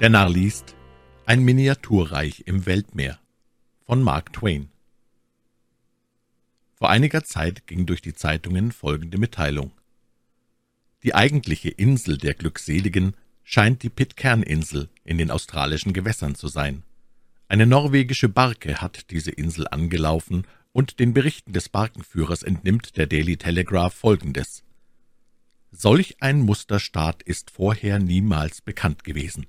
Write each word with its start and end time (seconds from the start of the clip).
Der 0.00 0.10
Narr 0.10 0.28
liest 0.28 0.74
Ein 1.24 1.44
Miniaturreich 1.44 2.42
im 2.46 2.66
Weltmeer 2.66 3.20
von 3.86 4.02
Mark 4.02 4.32
Twain. 4.32 4.68
Vor 6.74 6.90
einiger 6.90 7.22
Zeit 7.22 7.68
ging 7.68 7.86
durch 7.86 8.02
die 8.02 8.12
Zeitungen 8.12 8.72
folgende 8.72 9.18
Mitteilung. 9.18 9.70
Die 11.04 11.14
eigentliche 11.14 11.68
Insel 11.68 12.18
der 12.18 12.34
Glückseligen 12.34 13.14
scheint 13.44 13.84
die 13.84 13.88
Pitcairn-Insel 13.88 14.88
in 15.04 15.16
den 15.16 15.30
australischen 15.30 15.92
Gewässern 15.92 16.34
zu 16.34 16.48
sein. 16.48 16.82
Eine 17.46 17.64
norwegische 17.64 18.28
Barke 18.28 18.80
hat 18.80 19.12
diese 19.12 19.30
Insel 19.30 19.68
angelaufen, 19.68 20.44
und 20.72 20.98
den 20.98 21.14
Berichten 21.14 21.52
des 21.52 21.68
Barkenführers 21.68 22.42
entnimmt 22.42 22.96
der 22.96 23.06
Daily 23.06 23.36
Telegraph 23.36 23.94
Folgendes. 23.94 24.64
Solch 25.70 26.16
ein 26.20 26.40
Musterstaat 26.40 27.22
ist 27.22 27.52
vorher 27.52 28.00
niemals 28.00 28.60
bekannt 28.60 29.04
gewesen. 29.04 29.46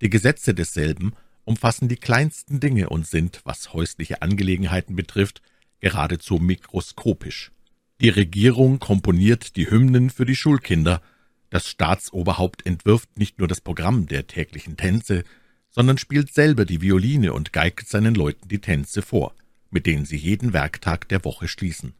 Die 0.00 0.10
Gesetze 0.10 0.54
desselben 0.54 1.12
umfassen 1.44 1.88
die 1.88 1.96
kleinsten 1.96 2.60
Dinge 2.60 2.88
und 2.90 3.06
sind, 3.06 3.40
was 3.44 3.72
häusliche 3.72 4.22
Angelegenheiten 4.22 4.96
betrifft, 4.96 5.42
geradezu 5.80 6.36
mikroskopisch. 6.36 7.52
Die 8.00 8.10
Regierung 8.10 8.78
komponiert 8.78 9.56
die 9.56 9.70
Hymnen 9.70 10.10
für 10.10 10.24
die 10.24 10.36
Schulkinder, 10.36 11.02
das 11.50 11.66
Staatsoberhaupt 11.68 12.66
entwirft 12.66 13.18
nicht 13.18 13.38
nur 13.38 13.48
das 13.48 13.60
Programm 13.60 14.06
der 14.06 14.26
täglichen 14.26 14.76
Tänze, 14.76 15.24
sondern 15.70 15.98
spielt 15.98 16.32
selber 16.32 16.64
die 16.64 16.82
Violine 16.82 17.32
und 17.32 17.52
geigt 17.52 17.88
seinen 17.88 18.14
Leuten 18.14 18.48
die 18.48 18.60
Tänze 18.60 19.02
vor, 19.02 19.34
mit 19.70 19.86
denen 19.86 20.04
sie 20.04 20.16
jeden 20.16 20.52
Werktag 20.52 21.08
der 21.08 21.24
Woche 21.24 21.48
schließen. 21.48 21.94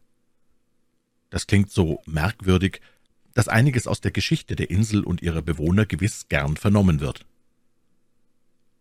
Das 1.31 1.47
klingt 1.47 1.71
so 1.71 2.03
merkwürdig, 2.07 2.81
dass 3.35 3.49
einiges 3.49 3.87
aus 3.87 4.01
der 4.01 4.11
Geschichte 4.11 4.57
der 4.57 4.71
Insel 4.71 5.05
und 5.05 5.23
ihrer 5.23 5.43
Bewohner 5.43 5.87
gewiss 5.87 6.29
gern 6.29 6.57
vernommen 6.57 7.01
wird. 7.01 7.25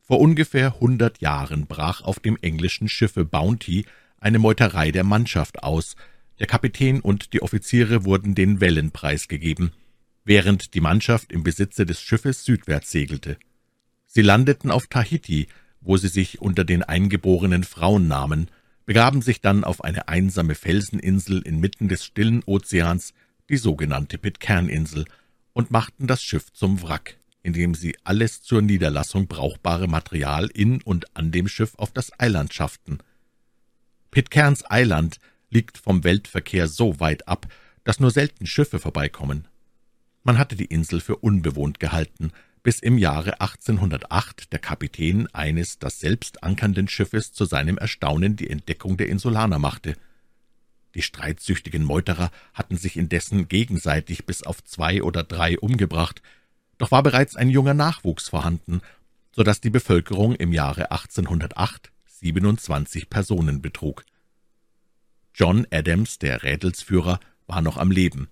Vor 0.08 0.22
ungefähr 0.22 0.80
hundert 0.80 1.20
Jahren 1.20 1.68
brach 1.68 2.02
auf 2.02 2.22
dem 2.22 2.38
englischen 2.42 2.88
Schiffe 2.88 3.26
Bounty 3.26 3.86
eine 4.20 4.40
Meuterei 4.40 4.92
der 4.92 5.04
Mannschaft 5.04 5.64
aus, 5.64 5.98
der 6.40 6.48
Kapitän 6.48 7.02
und 7.02 7.34
die 7.34 7.42
Offiziere 7.42 8.06
wurden 8.06 8.34
den 8.34 8.62
Wellen 8.62 8.92
preisgegeben, 8.92 9.74
während 10.24 10.74
die 10.74 10.80
Mannschaft 10.80 11.34
im 11.34 11.44
Besitze 11.44 11.86
des 11.86 12.02
Schiffes 12.02 12.46
südwärts 12.46 12.90
segelte. 12.90 13.38
Sie 14.06 14.22
landeten 14.22 14.72
auf 14.72 14.88
Tahiti, 14.88 15.48
wo 15.82 15.98
sie 15.98 16.08
sich 16.08 16.42
unter 16.42 16.64
den 16.64 16.84
eingeborenen 16.84 17.66
Frauen 17.66 18.08
nahmen, 18.08 18.50
begaben 18.86 19.22
sich 19.22 19.42
dann 19.42 19.66
auf 19.66 19.84
eine 19.84 20.08
einsame 20.08 20.56
Felseninsel 20.56 21.42
inmitten 21.42 21.90
des 21.90 22.06
stillen 22.06 22.44
Ozeans, 22.46 23.14
die 23.50 23.58
sogenannte 23.58 24.18
Pitcairn-Insel, 24.18 25.04
und 25.52 25.70
machten 25.70 26.08
das 26.08 26.24
Schiff 26.24 26.54
zum 26.54 26.82
Wrack 26.82 27.18
indem 27.48 27.76
sie 27.76 27.96
alles 28.04 28.42
zur 28.42 28.62
Niederlassung 28.62 29.28
brauchbare 29.28 29.88
Material 29.88 30.48
in 30.54 30.82
und 30.82 31.16
an 31.16 31.32
dem 31.32 31.48
Schiff 31.48 31.76
auf 31.76 31.94
das 31.94 32.12
Eiland 32.20 32.54
schafften. 32.54 32.98
Pitcairns 34.12 34.70
Eiland 34.70 35.22
liegt 35.50 35.78
vom 35.78 36.04
Weltverkehr 36.04 36.68
so 36.68 37.00
weit 37.00 37.26
ab, 37.30 37.48
dass 37.86 38.02
nur 38.02 38.12
selten 38.12 38.46
Schiffe 38.48 38.80
vorbeikommen. 38.80 39.48
Man 40.24 40.38
hatte 40.38 40.58
die 40.58 40.66
Insel 40.66 41.00
für 41.00 41.16
unbewohnt 41.16 41.80
gehalten, 41.80 42.34
bis 42.64 42.80
im 42.80 42.98
Jahre 42.98 43.40
1808 43.40 44.52
der 44.52 44.60
Kapitän 44.60 45.28
eines 45.34 45.80
das 45.80 46.02
selbst 46.02 46.44
ankernden 46.44 46.90
Schiffes 46.90 47.32
zu 47.32 47.46
seinem 47.46 47.78
Erstaunen 47.78 48.36
die 48.36 48.50
Entdeckung 48.50 48.98
der 48.98 49.08
Insulaner 49.08 49.58
machte. 49.58 49.96
Die 50.96 51.02
streitsüchtigen 51.02 51.86
Meuterer 51.86 52.30
hatten 52.54 52.76
sich 52.76 52.98
indessen 52.98 53.48
gegenseitig 53.48 54.26
bis 54.26 54.44
auf 54.44 54.66
zwei 54.66 55.02
oder 55.02 55.24
drei 55.24 55.58
umgebracht, 55.58 56.22
doch 56.78 56.92
war 56.92 57.04
bereits 57.04 57.36
ein 57.36 57.50
junger 57.50 57.74
Nachwuchs 57.74 58.30
vorhanden, 58.30 58.82
so 59.32 59.44
dass 59.44 59.62
die 59.62 59.70
Bevölkerung 59.70 60.36
im 60.36 60.54
Jahre 60.54 60.92
1808 60.92 61.92
27 62.06 63.10
Personen 63.10 63.62
betrug. 63.62 64.04
John 65.34 65.68
Adams, 65.72 66.18
der 66.18 66.42
Rädelsführer, 66.42 67.20
war 67.46 67.62
noch 67.62 67.78
am 67.78 67.92
Leben. 67.92 68.28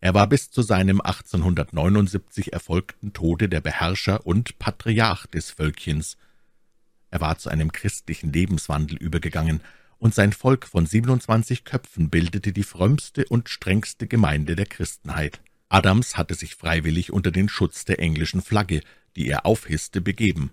Er 0.00 0.14
war 0.14 0.26
bis 0.26 0.50
zu 0.50 0.62
seinem 0.62 1.00
1879 1.00 2.52
erfolgten 2.52 3.12
Tode 3.12 3.48
der 3.48 3.60
Beherrscher 3.60 4.26
und 4.26 4.58
Patriarch 4.58 5.26
des 5.26 5.52
Völkchens. 5.52 6.16
Er 7.10 7.20
war 7.20 7.38
zu 7.38 7.48
einem 7.48 7.70
christlichen 7.70 8.32
Lebenswandel 8.32 8.96
übergegangen, 8.96 9.60
und 9.98 10.16
sein 10.16 10.32
Volk 10.32 10.66
von 10.66 10.84
27 10.84 11.64
Köpfen 11.64 12.10
bildete 12.10 12.52
die 12.52 12.64
frömmste 12.64 13.24
und 13.26 13.48
strengste 13.48 14.08
Gemeinde 14.08 14.56
der 14.56 14.66
Christenheit. 14.66 15.40
Adams 15.72 16.18
hatte 16.18 16.34
sich 16.34 16.54
freiwillig 16.54 17.14
unter 17.14 17.30
den 17.30 17.48
Schutz 17.48 17.86
der 17.86 17.98
englischen 17.98 18.42
Flagge, 18.42 18.82
die 19.16 19.26
er 19.26 19.46
aufhisste, 19.46 20.02
begeben. 20.02 20.50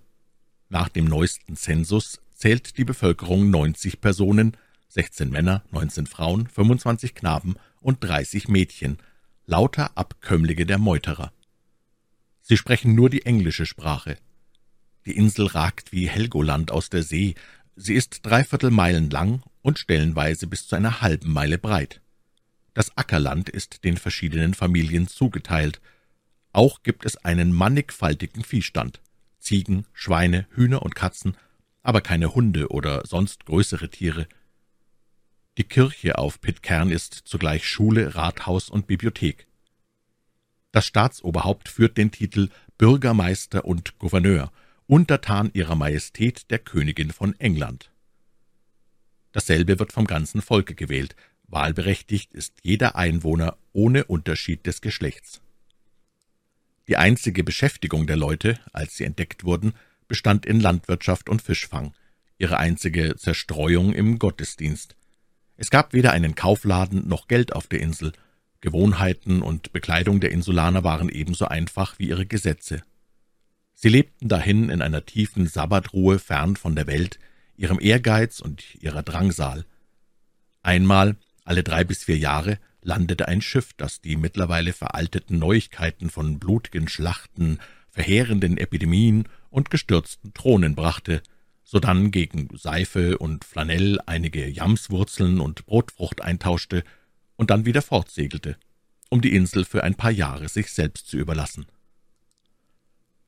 Nach 0.70 0.88
dem 0.88 1.04
neuesten 1.04 1.56
Zensus 1.56 2.22
zählt 2.34 2.78
die 2.78 2.84
Bevölkerung 2.84 3.50
90 3.50 4.00
Personen, 4.00 4.56
16 4.88 5.28
Männer, 5.28 5.62
19 5.72 6.06
Frauen, 6.06 6.46
25 6.46 7.14
Knaben 7.14 7.56
und 7.82 8.02
30 8.02 8.48
Mädchen, 8.48 8.96
lauter 9.44 9.94
Abkömmlinge 9.98 10.64
der 10.64 10.78
Meuterer. 10.78 11.34
Sie 12.40 12.56
sprechen 12.56 12.94
nur 12.94 13.10
die 13.10 13.26
englische 13.26 13.66
Sprache. 13.66 14.16
Die 15.04 15.16
Insel 15.16 15.48
ragt 15.48 15.92
wie 15.92 16.08
Helgoland 16.08 16.70
aus 16.70 16.88
der 16.88 17.02
See, 17.02 17.34
sie 17.76 17.92
ist 17.94 18.24
dreiviertel 18.24 18.70
Meilen 18.70 19.10
lang 19.10 19.42
und 19.60 19.78
stellenweise 19.78 20.46
bis 20.46 20.66
zu 20.66 20.76
einer 20.76 21.02
halben 21.02 21.30
Meile 21.30 21.58
breit. 21.58 22.00
Das 22.74 22.96
Ackerland 22.96 23.48
ist 23.48 23.84
den 23.84 23.96
verschiedenen 23.96 24.54
Familien 24.54 25.08
zugeteilt. 25.08 25.80
Auch 26.52 26.82
gibt 26.82 27.04
es 27.04 27.16
einen 27.16 27.52
mannigfaltigen 27.52 28.44
Viehstand. 28.44 29.00
Ziegen, 29.38 29.86
Schweine, 29.92 30.46
Hühner 30.54 30.82
und 30.82 30.94
Katzen, 30.94 31.36
aber 31.82 32.00
keine 32.00 32.34
Hunde 32.34 32.68
oder 32.68 33.06
sonst 33.06 33.46
größere 33.46 33.88
Tiere. 33.88 34.28
Die 35.58 35.64
Kirche 35.64 36.18
auf 36.18 36.40
Pitcairn 36.40 36.90
ist 36.90 37.14
zugleich 37.14 37.66
Schule, 37.66 38.14
Rathaus 38.14 38.70
und 38.70 38.86
Bibliothek. 38.86 39.46
Das 40.72 40.86
Staatsoberhaupt 40.86 41.68
führt 41.68 41.96
den 41.96 42.12
Titel 42.12 42.48
Bürgermeister 42.78 43.64
und 43.64 43.98
Gouverneur, 43.98 44.52
untertan 44.86 45.50
ihrer 45.52 45.74
Majestät 45.74 46.50
der 46.50 46.60
Königin 46.60 47.10
von 47.10 47.38
England. 47.40 47.90
Dasselbe 49.32 49.78
wird 49.78 49.92
vom 49.92 50.06
ganzen 50.06 50.42
Volke 50.42 50.74
gewählt, 50.74 51.14
Wahlberechtigt 51.50 52.32
ist 52.32 52.54
jeder 52.62 52.96
Einwohner 52.96 53.56
ohne 53.72 54.04
Unterschied 54.04 54.66
des 54.66 54.80
Geschlechts. 54.80 55.40
Die 56.88 56.96
einzige 56.96 57.44
Beschäftigung 57.44 58.06
der 58.06 58.16
Leute, 58.16 58.58
als 58.72 58.96
sie 58.96 59.04
entdeckt 59.04 59.44
wurden, 59.44 59.74
bestand 60.08 60.46
in 60.46 60.60
Landwirtschaft 60.60 61.28
und 61.28 61.42
Fischfang, 61.42 61.94
ihre 62.38 62.56
einzige 62.56 63.16
Zerstreuung 63.16 63.92
im 63.92 64.18
Gottesdienst. 64.18 64.96
Es 65.56 65.70
gab 65.70 65.92
weder 65.92 66.12
einen 66.12 66.34
Kaufladen 66.34 67.06
noch 67.06 67.28
Geld 67.28 67.52
auf 67.52 67.66
der 67.66 67.80
Insel, 67.80 68.12
Gewohnheiten 68.60 69.42
und 69.42 69.72
Bekleidung 69.72 70.20
der 70.20 70.32
Insulaner 70.32 70.84
waren 70.84 71.08
ebenso 71.08 71.46
einfach 71.46 71.98
wie 71.98 72.08
ihre 72.08 72.26
Gesetze. 72.26 72.82
Sie 73.74 73.88
lebten 73.88 74.28
dahin 74.28 74.68
in 74.68 74.82
einer 74.82 75.06
tiefen 75.06 75.46
Sabbatruhe 75.46 76.18
fern 76.18 76.56
von 76.56 76.74
der 76.74 76.86
Welt, 76.86 77.18
ihrem 77.56 77.80
Ehrgeiz 77.80 78.40
und 78.40 78.74
ihrer 78.82 79.02
Drangsal. 79.02 79.64
Einmal, 80.62 81.16
alle 81.44 81.62
drei 81.62 81.84
bis 81.84 82.04
vier 82.04 82.18
Jahre 82.18 82.58
landete 82.82 83.28
ein 83.28 83.40
Schiff, 83.40 83.72
das 83.76 84.00
die 84.00 84.16
mittlerweile 84.16 84.72
veralteten 84.72 85.38
Neuigkeiten 85.38 86.10
von 86.10 86.38
blutigen 86.38 86.88
Schlachten, 86.88 87.58
verheerenden 87.90 88.56
Epidemien 88.56 89.28
und 89.50 89.70
gestürzten 89.70 90.32
Thronen 90.32 90.74
brachte, 90.74 91.22
sodann 91.64 92.10
gegen 92.10 92.48
Seife 92.56 93.18
und 93.18 93.44
Flanell 93.44 94.00
einige 94.06 94.48
Jamswurzeln 94.48 95.40
und 95.40 95.66
Brotfrucht 95.66 96.22
eintauschte 96.22 96.84
und 97.36 97.50
dann 97.50 97.64
wieder 97.64 97.82
fortsegelte, 97.82 98.56
um 99.08 99.20
die 99.20 99.34
Insel 99.34 99.64
für 99.64 99.84
ein 99.84 99.94
paar 99.94 100.10
Jahre 100.10 100.48
sich 100.48 100.70
selbst 100.70 101.08
zu 101.08 101.16
überlassen. 101.16 101.66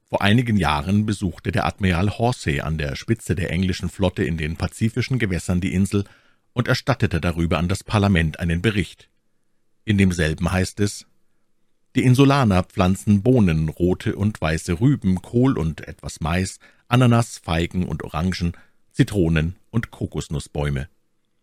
Vor 0.09 0.21
einigen 0.21 0.59
Jahren 0.59 1.07
besuchte 1.07 1.53
der 1.53 1.65
Admiral 1.67 2.19
Horsey 2.19 2.61
an 2.61 2.77
der 2.77 2.97
Spitze 2.97 3.35
der 3.35 3.51
englischen 3.51 3.89
Flotte 3.89 4.25
in 4.25 4.37
den 4.37 4.57
pazifischen 4.57 5.19
Gewässern 5.19 5.61
die 5.61 5.73
Insel 5.73 6.05
und 6.53 6.69
erstattete 6.69 7.21
darüber 7.21 7.59
an 7.59 7.69
das 7.69 7.85
Parlament 7.85 8.41
einen 8.41 8.63
Bericht. 8.63 9.09
In 9.85 9.99
demselben 9.99 10.53
heißt 10.53 10.81
es, 10.81 11.07
die 11.95 12.05
Insulaner 12.05 12.63
pflanzen 12.63 13.23
Bohnen, 13.23 13.69
rote 13.69 14.17
und 14.17 14.41
weiße 14.41 14.81
Rüben, 14.81 15.21
Kohl 15.21 15.59
und 15.59 15.87
etwas 15.87 16.21
Mais, 16.21 16.59
Ananas, 16.89 17.39
Feigen 17.39 17.87
und 17.87 18.03
Orangen, 18.03 18.53
Zitronen 18.93 19.57
und 19.71 19.91
Kokosnussbäume. 19.91 20.89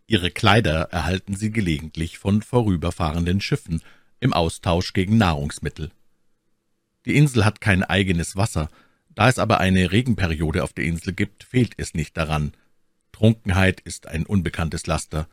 Ihre 0.08 0.32
Kleider 0.32 0.90
erhalten 0.92 1.36
sie 1.36 1.52
gelegentlich 1.52 2.18
von 2.18 2.42
vorüberfahrenden 2.42 3.42
Schiffen 3.42 3.82
im 4.20 4.34
Austausch 4.34 4.94
gegen 4.94 5.18
Nahrungsmittel. 5.18 5.92
Die 7.06 7.16
Insel 7.16 7.46
hat 7.46 7.62
kein 7.62 7.84
eigenes 7.84 8.36
Wasser, 8.36 8.70
da 9.14 9.30
es 9.30 9.38
aber 9.38 9.60
eine 9.60 9.92
Regenperiode 9.92 10.64
auf 10.64 10.74
der 10.74 10.86
Insel 10.86 11.14
gibt, 11.14 11.44
fehlt 11.44 11.74
es 11.78 11.94
nicht 11.94 12.18
daran, 12.18 12.54
Trunkenheit 13.20 13.82
ist 13.82 14.08
ein 14.08 14.26
unbekanntes 14.26 14.88
Laster. 14.88 15.28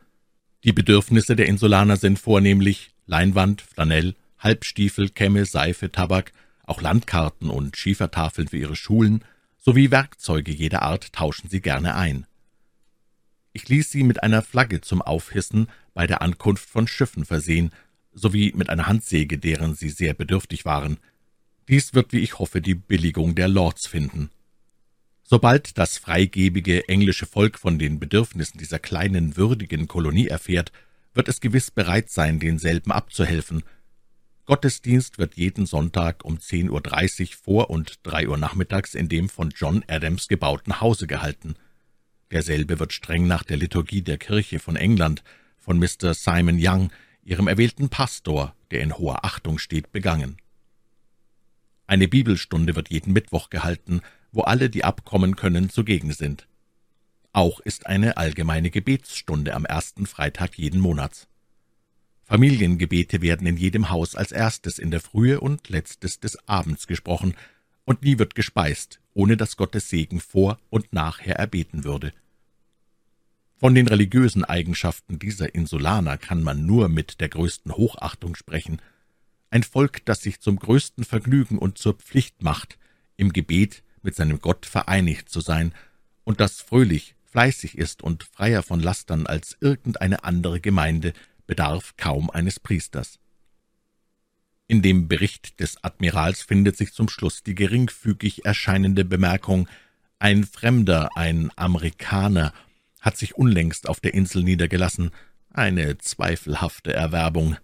Die 0.65 0.73
Bedürfnisse 0.73 1.37
der 1.37 1.45
Insulaner 1.45 1.95
sind 1.95 2.19
vornehmlich 2.19 2.91
Leinwand, 3.05 3.61
Flanell, 3.61 4.15
Halbstiefel, 4.39 5.07
Kämme, 5.07 5.45
Seife, 5.45 5.89
Tabak, 5.89 6.33
auch 6.65 6.81
Landkarten 6.81 7.49
und 7.49 7.77
Schiefertafeln 7.77 8.49
für 8.49 8.57
ihre 8.57 8.75
Schulen 8.75 9.23
sowie 9.57 9.89
Werkzeuge 9.89 10.51
jeder 10.51 10.81
Art 10.81 11.13
tauschen 11.13 11.49
sie 11.49 11.61
gerne 11.61 11.95
ein. 11.95 12.25
Ich 13.53 13.69
ließ 13.69 13.89
sie 13.89 14.03
mit 14.03 14.21
einer 14.21 14.41
Flagge 14.41 14.81
zum 14.81 15.01
Aufhissen 15.01 15.69
bei 15.93 16.07
der 16.07 16.21
Ankunft 16.21 16.69
von 16.69 16.89
Schiffen 16.89 17.23
versehen, 17.23 17.71
sowie 18.11 18.51
mit 18.53 18.69
einer 18.69 18.87
Handsäge, 18.87 19.37
deren 19.37 19.75
sie 19.75 19.91
sehr 19.91 20.13
bedürftig 20.13 20.65
waren. 20.65 20.97
Dies 21.69 21.93
wird, 21.93 22.11
wie 22.11 22.19
ich 22.19 22.37
hoffe, 22.37 22.59
die 22.59 22.75
Billigung 22.75 23.33
der 23.33 23.47
Lords 23.47 23.87
finden. 23.87 24.29
Sobald 25.29 25.77
das 25.77 25.97
freigebige 25.97 26.87
englische 26.87 27.25
Volk 27.25 27.59
von 27.59 27.77
den 27.77 27.99
Bedürfnissen 27.99 28.59
dieser 28.59 28.79
kleinen, 28.79 29.35
würdigen 29.35 29.89
Kolonie 29.89 30.27
erfährt, 30.27 30.71
wird 31.13 31.27
es 31.27 31.41
gewiss 31.41 31.69
bereit 31.69 32.09
sein, 32.09 32.39
denselben 32.39 32.93
abzuhelfen. 32.93 33.63
Gottesdienst 34.45 35.17
wird 35.17 35.35
jeden 35.35 35.65
Sonntag 35.65 36.23
um 36.23 36.37
10.30 36.37 36.69
Uhr 37.21 37.27
vor 37.43 37.69
und 37.69 37.99
3 38.03 38.29
Uhr 38.29 38.37
nachmittags 38.37 38.95
in 38.95 39.09
dem 39.09 39.27
von 39.27 39.49
John 39.53 39.83
Adams 39.89 40.29
gebauten 40.29 40.79
Hause 40.79 41.07
gehalten. 41.07 41.55
Derselbe 42.31 42.79
wird 42.79 42.93
streng 42.93 43.27
nach 43.27 43.43
der 43.43 43.57
Liturgie 43.57 44.03
der 44.03 44.17
Kirche 44.17 44.59
von 44.59 44.77
England 44.77 45.23
von 45.57 45.77
Mr. 45.77 46.13
Simon 46.13 46.57
Young, 46.57 46.89
ihrem 47.25 47.49
erwählten 47.49 47.89
Pastor, 47.89 48.55
der 48.71 48.79
in 48.79 48.97
hoher 48.97 49.25
Achtung 49.25 49.59
steht, 49.59 49.91
begangen. 49.91 50.37
Eine 51.85 52.07
Bibelstunde 52.07 52.77
wird 52.77 52.89
jeden 52.89 53.11
Mittwoch 53.11 53.49
gehalten, 53.49 54.01
wo 54.31 54.41
alle, 54.41 54.69
die 54.69 54.83
abkommen 54.83 55.35
können, 55.35 55.69
zugegen 55.69 56.13
sind. 56.13 56.47
Auch 57.33 57.59
ist 57.59 57.85
eine 57.85 58.17
allgemeine 58.17 58.69
Gebetsstunde 58.69 59.53
am 59.53 59.65
ersten 59.65 60.05
Freitag 60.05 60.57
jeden 60.57 60.79
Monats. 60.79 61.27
Familiengebete 62.23 63.21
werden 63.21 63.47
in 63.47 63.57
jedem 63.57 63.89
Haus 63.89 64.15
als 64.15 64.31
erstes 64.31 64.79
in 64.79 64.91
der 64.91 64.99
Frühe 64.99 65.39
und 65.39 65.69
letztes 65.69 66.19
des 66.19 66.47
Abends 66.47 66.87
gesprochen, 66.87 67.35
und 67.85 68.01
nie 68.03 68.19
wird 68.19 68.35
gespeist, 68.35 68.99
ohne 69.13 69.37
dass 69.37 69.55
Gottes 69.55 69.89
Segen 69.89 70.19
vor 70.19 70.59
und 70.69 70.91
nachher 70.91 71.37
erbeten 71.37 71.85
würde. 71.85 72.11
Von 73.55 73.73
den 73.73 73.87
religiösen 73.87 74.43
Eigenschaften 74.43 75.19
dieser 75.19 75.55
Insulaner 75.55 76.17
kann 76.17 76.43
man 76.43 76.65
nur 76.65 76.89
mit 76.89 77.21
der 77.21 77.29
größten 77.29 77.71
Hochachtung 77.71 78.35
sprechen. 78.35 78.81
Ein 79.49 79.63
Volk, 79.63 80.05
das 80.05 80.21
sich 80.21 80.41
zum 80.41 80.57
größten 80.57 81.05
Vergnügen 81.05 81.57
und 81.57 81.77
zur 81.77 81.93
Pflicht 81.93 82.43
macht, 82.43 82.77
im 83.15 83.31
Gebet 83.31 83.83
mit 84.03 84.15
seinem 84.15 84.39
Gott 84.39 84.65
vereinigt 84.65 85.29
zu 85.29 85.41
sein 85.41 85.73
und 86.23 86.39
das 86.39 86.61
fröhlich, 86.61 87.15
fleißig 87.25 87.77
ist 87.77 88.03
und 88.03 88.23
freier 88.23 88.63
von 88.63 88.79
Lastern 88.79 89.27
als 89.27 89.57
irgendeine 89.59 90.23
andere 90.23 90.59
Gemeinde, 90.59 91.13
bedarf 91.45 91.95
kaum 91.97 92.29
eines 92.29 92.59
Priesters. 92.59 93.19
In 94.67 94.81
dem 94.81 95.07
Bericht 95.07 95.61
des 95.61 95.81
Admirals 95.83 96.41
findet 96.41 96.75
sich 96.75 96.91
zum 96.91 97.07
Schluss 97.07 97.41
die 97.41 97.55
geringfügig 97.55 98.43
erscheinende 98.43 99.05
Bemerkung, 99.05 99.69
ein 100.19 100.43
Fremder, 100.43 101.15
ein 101.15 101.51
Amerikaner, 101.55 102.53
hat 102.99 103.17
sich 103.17 103.35
unlängst 103.35 103.87
auf 103.87 104.01
der 104.01 104.13
Insel 104.13 104.43
niedergelassen, 104.43 105.11
eine 105.53 105.97
zweifelhafte 105.97 106.93
Erwerbung. 106.93 107.55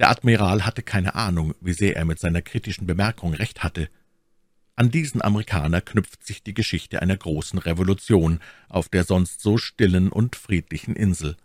Der 0.00 0.10
Admiral 0.10 0.66
hatte 0.66 0.82
keine 0.82 1.14
Ahnung, 1.14 1.54
wie 1.60 1.72
sehr 1.72 1.94
er 1.94 2.04
mit 2.04 2.18
seiner 2.18 2.42
kritischen 2.42 2.86
Bemerkung 2.86 3.34
recht 3.34 3.62
hatte. 3.62 3.88
An 4.78 4.92
diesen 4.92 5.22
Amerikaner 5.22 5.80
knüpft 5.80 6.24
sich 6.24 6.44
die 6.44 6.54
Geschichte 6.54 7.02
einer 7.02 7.16
großen 7.16 7.58
Revolution 7.58 8.38
auf 8.68 8.88
der 8.88 9.02
sonst 9.02 9.40
so 9.40 9.58
stillen 9.58 10.08
und 10.08 10.36
friedlichen 10.36 10.94
Insel. 10.94 11.36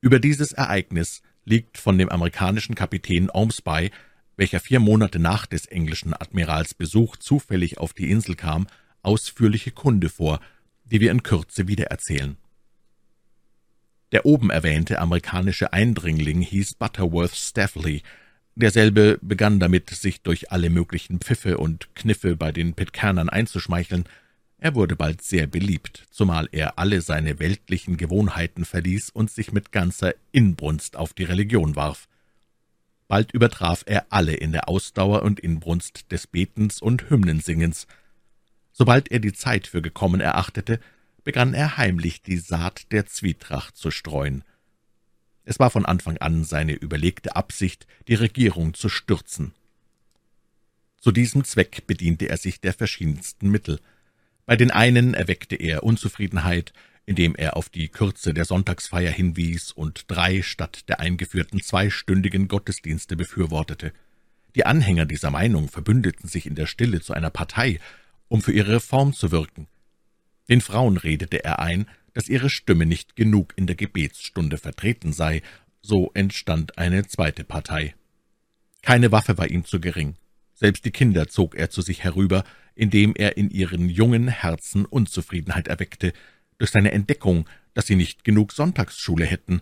Über 0.00 0.18
dieses 0.18 0.50
Ereignis 0.50 1.22
liegt 1.44 1.78
von 1.78 1.98
dem 1.98 2.08
amerikanischen 2.08 2.74
Kapitän 2.74 3.30
Ormsby, 3.30 3.92
welcher 4.36 4.58
vier 4.58 4.80
Monate 4.80 5.20
nach 5.20 5.46
des 5.46 5.66
englischen 5.66 6.14
Admirals 6.14 6.74
Besuch 6.74 7.16
zufällig 7.16 7.78
auf 7.78 7.92
die 7.92 8.10
Insel 8.10 8.34
kam, 8.34 8.66
ausführliche 9.02 9.70
Kunde 9.70 10.08
vor, 10.08 10.40
die 10.84 11.00
wir 11.00 11.12
in 11.12 11.22
Kürze 11.22 11.68
wiedererzählen. 11.68 12.36
Der 14.10 14.26
oben 14.26 14.50
erwähnte 14.50 14.98
amerikanische 14.98 15.72
Eindringling 15.72 16.40
hieß 16.40 16.74
Butterworth 16.74 17.36
Staffley. 17.36 18.02
Derselbe 18.58 19.18
begann 19.20 19.60
damit, 19.60 19.90
sich 19.90 20.22
durch 20.22 20.50
alle 20.50 20.70
möglichen 20.70 21.20
Pfiffe 21.20 21.58
und 21.58 21.94
Kniffe 21.94 22.36
bei 22.36 22.52
den 22.52 22.72
Pitcairnern 22.72 23.28
einzuschmeicheln, 23.28 24.04
er 24.58 24.74
wurde 24.74 24.96
bald 24.96 25.20
sehr 25.20 25.46
beliebt, 25.46 26.06
zumal 26.10 26.48
er 26.52 26.78
alle 26.78 27.02
seine 27.02 27.38
weltlichen 27.38 27.98
Gewohnheiten 27.98 28.64
verließ 28.64 29.10
und 29.10 29.30
sich 29.30 29.52
mit 29.52 29.72
ganzer 29.72 30.14
Inbrunst 30.32 30.96
auf 30.96 31.12
die 31.12 31.24
Religion 31.24 31.76
warf. 31.76 32.08
Bald 33.08 33.32
übertraf 33.32 33.82
er 33.84 34.06
alle 34.08 34.32
in 34.32 34.52
der 34.52 34.70
Ausdauer 34.70 35.22
und 35.22 35.38
Inbrunst 35.38 36.10
des 36.10 36.26
Betens 36.26 36.80
und 36.80 37.10
Hymnensingens. 37.10 37.86
Sobald 38.72 39.10
er 39.10 39.18
die 39.18 39.34
Zeit 39.34 39.66
für 39.66 39.82
gekommen 39.82 40.22
erachtete, 40.22 40.80
begann 41.24 41.52
er 41.52 41.76
heimlich 41.76 42.22
die 42.22 42.38
Saat 42.38 42.90
der 42.90 43.04
Zwietracht 43.04 43.76
zu 43.76 43.90
streuen. 43.90 44.44
Es 45.46 45.58
war 45.58 45.70
von 45.70 45.86
Anfang 45.86 46.18
an 46.18 46.44
seine 46.44 46.74
überlegte 46.74 47.34
Absicht, 47.34 47.86
die 48.08 48.14
Regierung 48.14 48.74
zu 48.74 48.90
stürzen. 48.90 49.54
Zu 51.00 51.10
diesem 51.10 51.44
Zweck 51.44 51.86
bediente 51.86 52.28
er 52.28 52.36
sich 52.36 52.60
der 52.60 52.74
verschiedensten 52.74 53.50
Mittel– 53.50 53.80
bei 54.46 54.54
den 54.54 54.70
einen 54.70 55.12
erweckte 55.12 55.56
er 55.56 55.82
Unzufriedenheit, 55.82 56.72
indem 57.04 57.34
er 57.34 57.56
auf 57.56 57.68
die 57.68 57.88
Kürze 57.88 58.32
der 58.32 58.44
Sonntagsfeier 58.44 59.10
hinwies 59.10 59.72
und 59.72 60.04
drei 60.06 60.40
statt 60.42 60.88
der 60.88 61.00
eingeführten 61.00 61.60
zweistündigen 61.60 62.46
Gottesdienste 62.46 63.16
befürwortete. 63.16 63.92
Die 64.54 64.64
Anhänger 64.64 65.04
dieser 65.04 65.32
Meinung 65.32 65.68
verbündeten 65.68 66.28
sich 66.28 66.46
in 66.46 66.54
der 66.54 66.66
Stille 66.66 67.00
zu 67.00 67.12
einer 67.12 67.30
Partei, 67.30 67.80
um 68.28 68.40
für 68.40 68.52
ihre 68.52 68.74
Reform 68.74 69.12
zu 69.12 69.32
wirken. 69.32 69.66
Den 70.48 70.60
Frauen 70.60 70.96
redete 70.96 71.42
er 71.44 71.58
ein, 71.58 71.86
dass 72.16 72.30
ihre 72.30 72.48
Stimme 72.48 72.86
nicht 72.86 73.14
genug 73.14 73.52
in 73.56 73.66
der 73.66 73.76
Gebetsstunde 73.76 74.56
vertreten 74.56 75.12
sei, 75.12 75.42
so 75.82 76.12
entstand 76.14 76.78
eine 76.78 77.06
zweite 77.06 77.44
Partei. 77.44 77.94
Keine 78.80 79.12
Waffe 79.12 79.36
war 79.36 79.50
ihm 79.50 79.66
zu 79.66 79.80
gering. 79.80 80.14
Selbst 80.54 80.86
die 80.86 80.92
Kinder 80.92 81.28
zog 81.28 81.54
er 81.54 81.68
zu 81.68 81.82
sich 81.82 82.04
herüber, 82.04 82.44
indem 82.74 83.12
er 83.14 83.36
in 83.36 83.50
ihren 83.50 83.90
jungen 83.90 84.28
Herzen 84.28 84.86
Unzufriedenheit 84.86 85.68
erweckte, 85.68 86.14
durch 86.56 86.70
seine 86.70 86.92
Entdeckung, 86.92 87.46
dass 87.74 87.86
sie 87.86 87.96
nicht 87.96 88.24
genug 88.24 88.52
Sonntagsschule 88.52 89.26
hätten. 89.26 89.60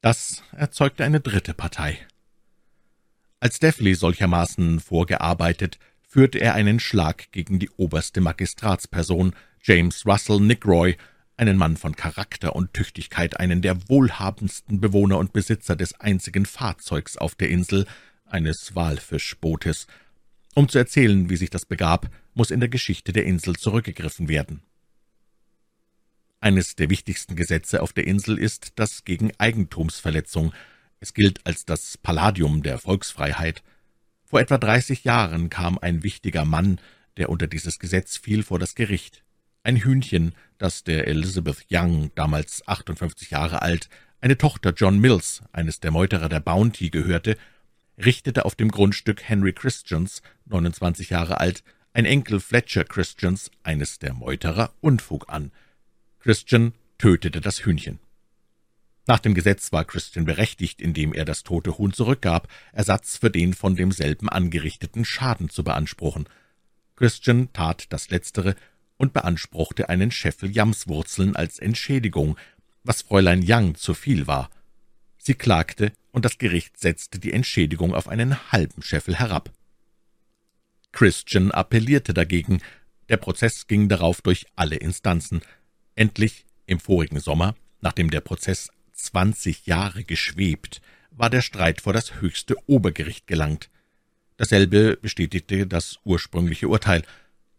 Das 0.00 0.42
erzeugte 0.52 1.04
eine 1.04 1.20
dritte 1.20 1.52
Partei. 1.52 1.98
Als 3.40 3.58
Deffley 3.58 3.94
solchermaßen 3.94 4.80
vorgearbeitet, 4.80 5.78
führte 6.00 6.40
er 6.40 6.54
einen 6.54 6.80
Schlag 6.80 7.30
gegen 7.30 7.58
die 7.58 7.68
oberste 7.76 8.22
Magistratsperson, 8.22 9.34
James 9.62 10.06
Russell 10.06 10.40
Nickroy, 10.40 10.96
einen 11.40 11.56
Mann 11.56 11.78
von 11.78 11.96
Charakter 11.96 12.54
und 12.54 12.74
Tüchtigkeit, 12.74 13.40
einen 13.40 13.62
der 13.62 13.88
wohlhabendsten 13.88 14.78
Bewohner 14.78 15.16
und 15.16 15.32
Besitzer 15.32 15.74
des 15.74 15.98
einzigen 15.98 16.44
Fahrzeugs 16.44 17.16
auf 17.16 17.34
der 17.34 17.48
Insel, 17.48 17.86
eines 18.26 18.74
Walfischbootes, 18.74 19.86
um 20.54 20.68
zu 20.68 20.76
erzählen, 20.76 21.30
wie 21.30 21.36
sich 21.36 21.48
das 21.48 21.64
begab, 21.64 22.10
muss 22.34 22.50
in 22.50 22.60
der 22.60 22.68
Geschichte 22.68 23.12
der 23.12 23.24
Insel 23.24 23.56
zurückgegriffen 23.56 24.28
werden. 24.28 24.62
Eines 26.40 26.76
der 26.76 26.90
wichtigsten 26.90 27.36
Gesetze 27.36 27.80
auf 27.80 27.94
der 27.94 28.06
Insel 28.06 28.38
ist 28.38 28.72
das 28.76 29.04
gegen 29.04 29.32
Eigentumsverletzung. 29.38 30.52
Es 31.00 31.14
gilt 31.14 31.46
als 31.46 31.64
das 31.64 31.96
Palladium 31.96 32.62
der 32.62 32.78
Volksfreiheit. 32.78 33.62
Vor 34.24 34.40
etwa 34.40 34.58
dreißig 34.58 35.04
Jahren 35.04 35.48
kam 35.48 35.78
ein 35.78 36.02
wichtiger 36.02 36.44
Mann, 36.44 36.80
der 37.16 37.30
unter 37.30 37.46
dieses 37.46 37.78
Gesetz 37.78 38.18
fiel, 38.18 38.42
vor 38.42 38.58
das 38.58 38.74
Gericht. 38.74 39.24
Ein 39.62 39.76
Hühnchen, 39.76 40.34
das 40.60 40.84
der 40.84 41.08
Elizabeth 41.08 41.66
Young, 41.70 42.10
damals 42.14 42.66
58 42.68 43.30
Jahre 43.30 43.62
alt, 43.62 43.88
eine 44.20 44.36
Tochter 44.36 44.72
John 44.76 44.98
Mills, 44.98 45.42
eines 45.52 45.80
der 45.80 45.90
Meuterer 45.90 46.28
der 46.28 46.40
Bounty, 46.40 46.90
gehörte, 46.90 47.38
richtete 47.96 48.44
auf 48.44 48.54
dem 48.54 48.70
Grundstück 48.70 49.22
Henry 49.22 49.54
Christians, 49.54 50.22
29 50.46 51.10
Jahre 51.10 51.40
alt, 51.40 51.64
ein 51.94 52.04
Enkel 52.04 52.40
Fletcher 52.40 52.84
Christians, 52.84 53.50
eines 53.62 53.98
der 53.98 54.12
Meuterer, 54.12 54.72
Unfug 54.82 55.30
an. 55.30 55.50
Christian 56.20 56.74
tötete 56.98 57.40
das 57.40 57.64
Hühnchen. 57.64 57.98
Nach 59.06 59.18
dem 59.18 59.34
Gesetz 59.34 59.72
war 59.72 59.86
Christian 59.86 60.26
berechtigt, 60.26 60.82
indem 60.82 61.14
er 61.14 61.24
das 61.24 61.42
tote 61.42 61.78
Huhn 61.78 61.94
zurückgab, 61.94 62.48
Ersatz 62.72 63.16
für 63.16 63.30
den 63.30 63.54
von 63.54 63.76
demselben 63.76 64.28
angerichteten 64.28 65.06
Schaden 65.06 65.48
zu 65.48 65.64
beanspruchen. 65.64 66.28
Christian 66.96 67.50
tat 67.54 67.86
das 67.94 68.10
Letztere 68.10 68.54
und 69.00 69.14
beanspruchte 69.14 69.88
einen 69.88 70.10
Scheffel 70.10 70.54
Jamswurzeln 70.54 71.34
als 71.34 71.58
Entschädigung, 71.58 72.36
was 72.84 73.00
Fräulein 73.00 73.42
Young 73.42 73.74
zu 73.74 73.94
viel 73.94 74.26
war. 74.26 74.50
Sie 75.16 75.32
klagte, 75.32 75.92
und 76.12 76.26
das 76.26 76.36
Gericht 76.36 76.78
setzte 76.78 77.18
die 77.18 77.32
Entschädigung 77.32 77.94
auf 77.94 78.08
einen 78.08 78.52
halben 78.52 78.82
Scheffel 78.82 79.18
herab. 79.18 79.52
Christian 80.92 81.50
appellierte 81.50 82.12
dagegen. 82.12 82.60
Der 83.08 83.16
Prozess 83.16 83.66
ging 83.66 83.88
darauf 83.88 84.20
durch 84.20 84.44
alle 84.54 84.76
Instanzen. 84.76 85.40
Endlich, 85.94 86.44
im 86.66 86.78
vorigen 86.78 87.20
Sommer, 87.20 87.56
nachdem 87.80 88.10
der 88.10 88.20
Prozess 88.20 88.68
zwanzig 88.92 89.64
Jahre 89.64 90.04
geschwebt, 90.04 90.82
war 91.10 91.30
der 91.30 91.40
Streit 91.40 91.80
vor 91.80 91.94
das 91.94 92.20
höchste 92.20 92.54
Obergericht 92.66 93.26
gelangt. 93.26 93.70
Dasselbe 94.36 94.98
bestätigte 95.00 95.66
das 95.66 96.00
ursprüngliche 96.04 96.68
Urteil. 96.68 97.02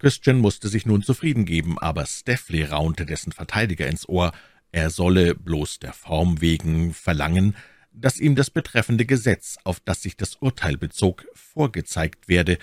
Christian 0.02 0.40
musste 0.40 0.68
sich 0.68 0.88
nun 0.88 1.04
zufrieden 1.04 1.46
geben, 1.46 1.78
aber 1.78 2.08
Steffley 2.08 2.64
raunte 2.64 3.06
dessen 3.06 3.32
Verteidiger 3.32 3.86
ins 3.86 4.10
Ohr, 4.10 4.32
er 4.72 4.90
solle 4.90 5.36
bloß 5.36 5.78
der 5.78 5.94
Form 5.94 6.42
wegen 6.42 6.92
verlangen, 6.96 7.56
dass 7.92 8.20
ihm 8.20 8.36
das 8.36 8.50
betreffende 8.50 9.06
Gesetz, 9.06 9.60
auf 9.64 9.80
das 9.80 10.02
sich 10.02 10.18
das 10.18 10.38
Urteil 10.38 10.76
bezog, 10.76 11.28
vorgezeigt 11.36 12.28
werde, 12.28 12.58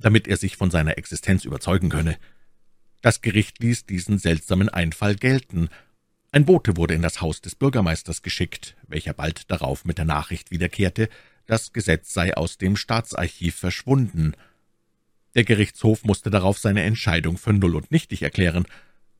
damit 0.00 0.28
er 0.28 0.36
sich 0.36 0.58
von 0.58 0.70
seiner 0.70 0.98
Existenz 0.98 1.46
überzeugen 1.46 1.88
könne. 1.88 2.18
Das 3.00 3.22
Gericht 3.22 3.62
ließ 3.62 3.86
diesen 3.86 4.18
seltsamen 4.18 4.68
Einfall 4.68 5.14
gelten. 5.14 5.70
Ein 6.30 6.44
Bote 6.44 6.76
wurde 6.76 6.92
in 6.92 7.00
das 7.00 7.22
Haus 7.22 7.40
des 7.40 7.54
Bürgermeisters 7.54 8.20
geschickt, 8.20 8.76
welcher 8.86 9.14
bald 9.14 9.50
darauf 9.50 9.86
mit 9.86 9.96
der 9.96 10.04
Nachricht 10.04 10.50
wiederkehrte, 10.50 11.08
das 11.46 11.72
Gesetz 11.72 12.12
sei 12.12 12.36
aus 12.36 12.58
dem 12.58 12.76
Staatsarchiv 12.76 13.54
verschwunden. 13.54 14.34
Der 15.34 15.44
Gerichtshof 15.44 16.04
musste 16.04 16.30
darauf 16.30 16.58
seine 16.58 16.82
Entscheidung 16.82 17.38
für 17.38 17.52
null 17.52 17.76
und 17.76 17.90
nichtig 17.90 18.22
erklären. 18.22 18.66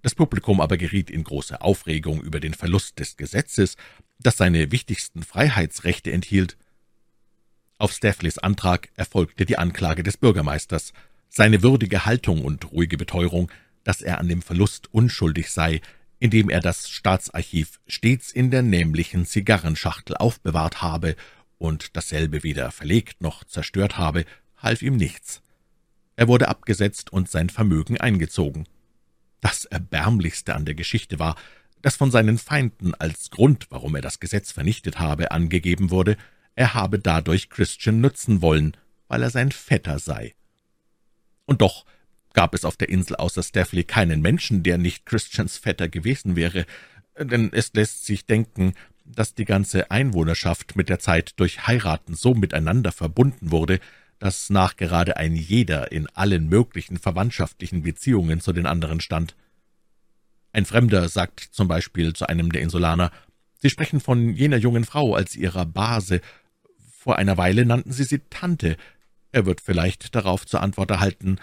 Das 0.02 0.14
Publikum 0.14 0.60
aber 0.60 0.76
geriet 0.76 1.10
in 1.10 1.24
große 1.24 1.60
Aufregung 1.60 2.20
über 2.22 2.40
den 2.40 2.54
Verlust 2.54 2.98
des 2.98 3.16
Gesetzes, 3.16 3.76
das 4.18 4.36
seine 4.36 4.70
wichtigsten 4.72 5.22
Freiheitsrechte 5.22 6.12
enthielt. 6.12 6.56
Auf 7.78 7.92
Staffleys 7.92 8.38
Antrag 8.38 8.90
erfolgte 8.94 9.46
die 9.46 9.58
Anklage 9.58 10.02
des 10.02 10.16
Bürgermeisters. 10.16 10.92
Seine 11.28 11.62
würdige 11.62 12.04
Haltung 12.04 12.44
und 12.44 12.70
ruhige 12.72 12.96
Beteuerung, 12.96 13.50
dass 13.84 14.02
er 14.02 14.18
an 14.18 14.28
dem 14.28 14.42
Verlust 14.42 14.92
unschuldig 14.92 15.50
sei, 15.50 15.80
indem 16.18 16.50
er 16.50 16.60
das 16.60 16.88
Staatsarchiv 16.88 17.80
stets 17.88 18.30
in 18.30 18.50
der 18.50 18.62
nämlichen 18.62 19.26
Zigarrenschachtel 19.26 20.16
aufbewahrt 20.16 20.82
habe 20.82 21.16
und 21.58 21.96
dasselbe 21.96 22.44
weder 22.44 22.70
verlegt 22.70 23.20
noch 23.20 23.44
zerstört 23.44 23.98
habe, 23.98 24.24
half 24.56 24.82
ihm 24.82 24.96
nichts. 24.96 25.42
Er 26.16 26.28
wurde 26.28 26.48
abgesetzt 26.48 27.12
und 27.12 27.30
sein 27.30 27.48
Vermögen 27.48 27.98
eingezogen. 27.98 28.66
Das 29.40 29.64
Erbärmlichste 29.64 30.54
an 30.54 30.64
der 30.64 30.74
Geschichte 30.74 31.18
war, 31.18 31.36
dass 31.80 31.96
von 31.96 32.10
seinen 32.10 32.38
Feinden 32.38 32.94
als 32.94 33.30
Grund, 33.30 33.66
warum 33.70 33.96
er 33.96 34.02
das 34.02 34.20
Gesetz 34.20 34.52
vernichtet 34.52 35.00
habe, 35.00 35.32
angegeben 35.32 35.90
wurde, 35.90 36.16
er 36.54 36.74
habe 36.74 36.98
dadurch 36.98 37.50
Christian 37.50 38.00
nützen 38.00 38.42
wollen, 38.42 38.76
weil 39.08 39.22
er 39.22 39.30
sein 39.30 39.50
Vetter 39.50 39.98
sei. 39.98 40.34
Und 41.44 41.60
doch 41.60 41.84
gab 42.34 42.54
es 42.54 42.64
auf 42.64 42.76
der 42.76 42.88
Insel 42.88 43.16
außer 43.16 43.42
Staffley 43.42 43.84
keinen 43.84 44.22
Menschen, 44.22 44.62
der 44.62 44.78
nicht 44.78 45.06
Christians 45.06 45.56
Vetter 45.56 45.88
gewesen 45.88 46.36
wäre, 46.36 46.66
denn 47.18 47.52
es 47.52 47.72
lässt 47.74 48.06
sich 48.06 48.26
denken, 48.26 48.74
dass 49.04 49.34
die 49.34 49.44
ganze 49.44 49.90
Einwohnerschaft 49.90 50.76
mit 50.76 50.88
der 50.88 50.98
Zeit 50.98 51.34
durch 51.36 51.66
Heiraten 51.66 52.14
so 52.14 52.34
miteinander 52.34 52.92
verbunden 52.92 53.50
wurde, 53.50 53.80
dass 54.22 54.50
nachgerade 54.50 55.16
ein 55.16 55.34
jeder 55.34 55.90
in 55.90 56.06
allen 56.14 56.48
möglichen 56.48 56.96
verwandtschaftlichen 56.96 57.82
Beziehungen 57.82 58.40
zu 58.40 58.52
den 58.52 58.66
anderen 58.66 59.00
stand. 59.00 59.34
Ein 60.52 60.64
Fremder 60.64 61.08
sagt 61.08 61.40
zum 61.40 61.66
Beispiel 61.66 62.12
zu 62.12 62.28
einem 62.28 62.52
der 62.52 62.62
Insulaner, 62.62 63.10
»Sie 63.58 63.68
sprechen 63.68 63.98
von 63.98 64.32
jener 64.32 64.58
jungen 64.58 64.84
Frau 64.84 65.16
als 65.16 65.34
ihrer 65.34 65.66
Base. 65.66 66.20
Vor 66.96 67.16
einer 67.16 67.36
Weile 67.36 67.64
nannten 67.64 67.90
Sie 67.90 68.04
sie 68.04 68.20
Tante. 68.30 68.76
Er 69.32 69.44
wird 69.44 69.60
vielleicht 69.60 70.14
darauf 70.14 70.46
zur 70.46 70.62
Antwort 70.62 70.92
erhalten, 70.92 71.40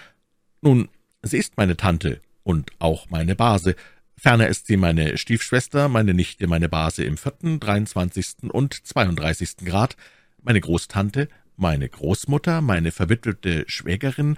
»Nun, 0.61 0.87
sie 1.21 1.37
ist 1.37 1.57
meine 1.57 1.75
Tante 1.75 2.21
und 2.43 2.71
auch 2.79 3.09
meine 3.09 3.35
Base. 3.35 3.75
Ferner 4.15 4.47
ist 4.47 4.67
sie 4.67 4.77
meine 4.77 5.17
Stiefschwester, 5.17 5.89
meine 5.89 6.13
Nichte, 6.13 6.47
meine 6.47 6.69
Base 6.69 7.03
im 7.03 7.17
vierten, 7.17 7.59
dreiundzwanzigsten 7.59 8.49
und 8.49 8.87
zweiunddreißigsten 8.87 9.67
Grad, 9.67 9.97
meine 10.41 10.61
Großtante, 10.61 11.27
meine 11.59 11.87
Großmutter, 11.87 12.61
meine 12.61 12.91
verwitwete 12.91 13.65
Schwägerin, 13.67 14.37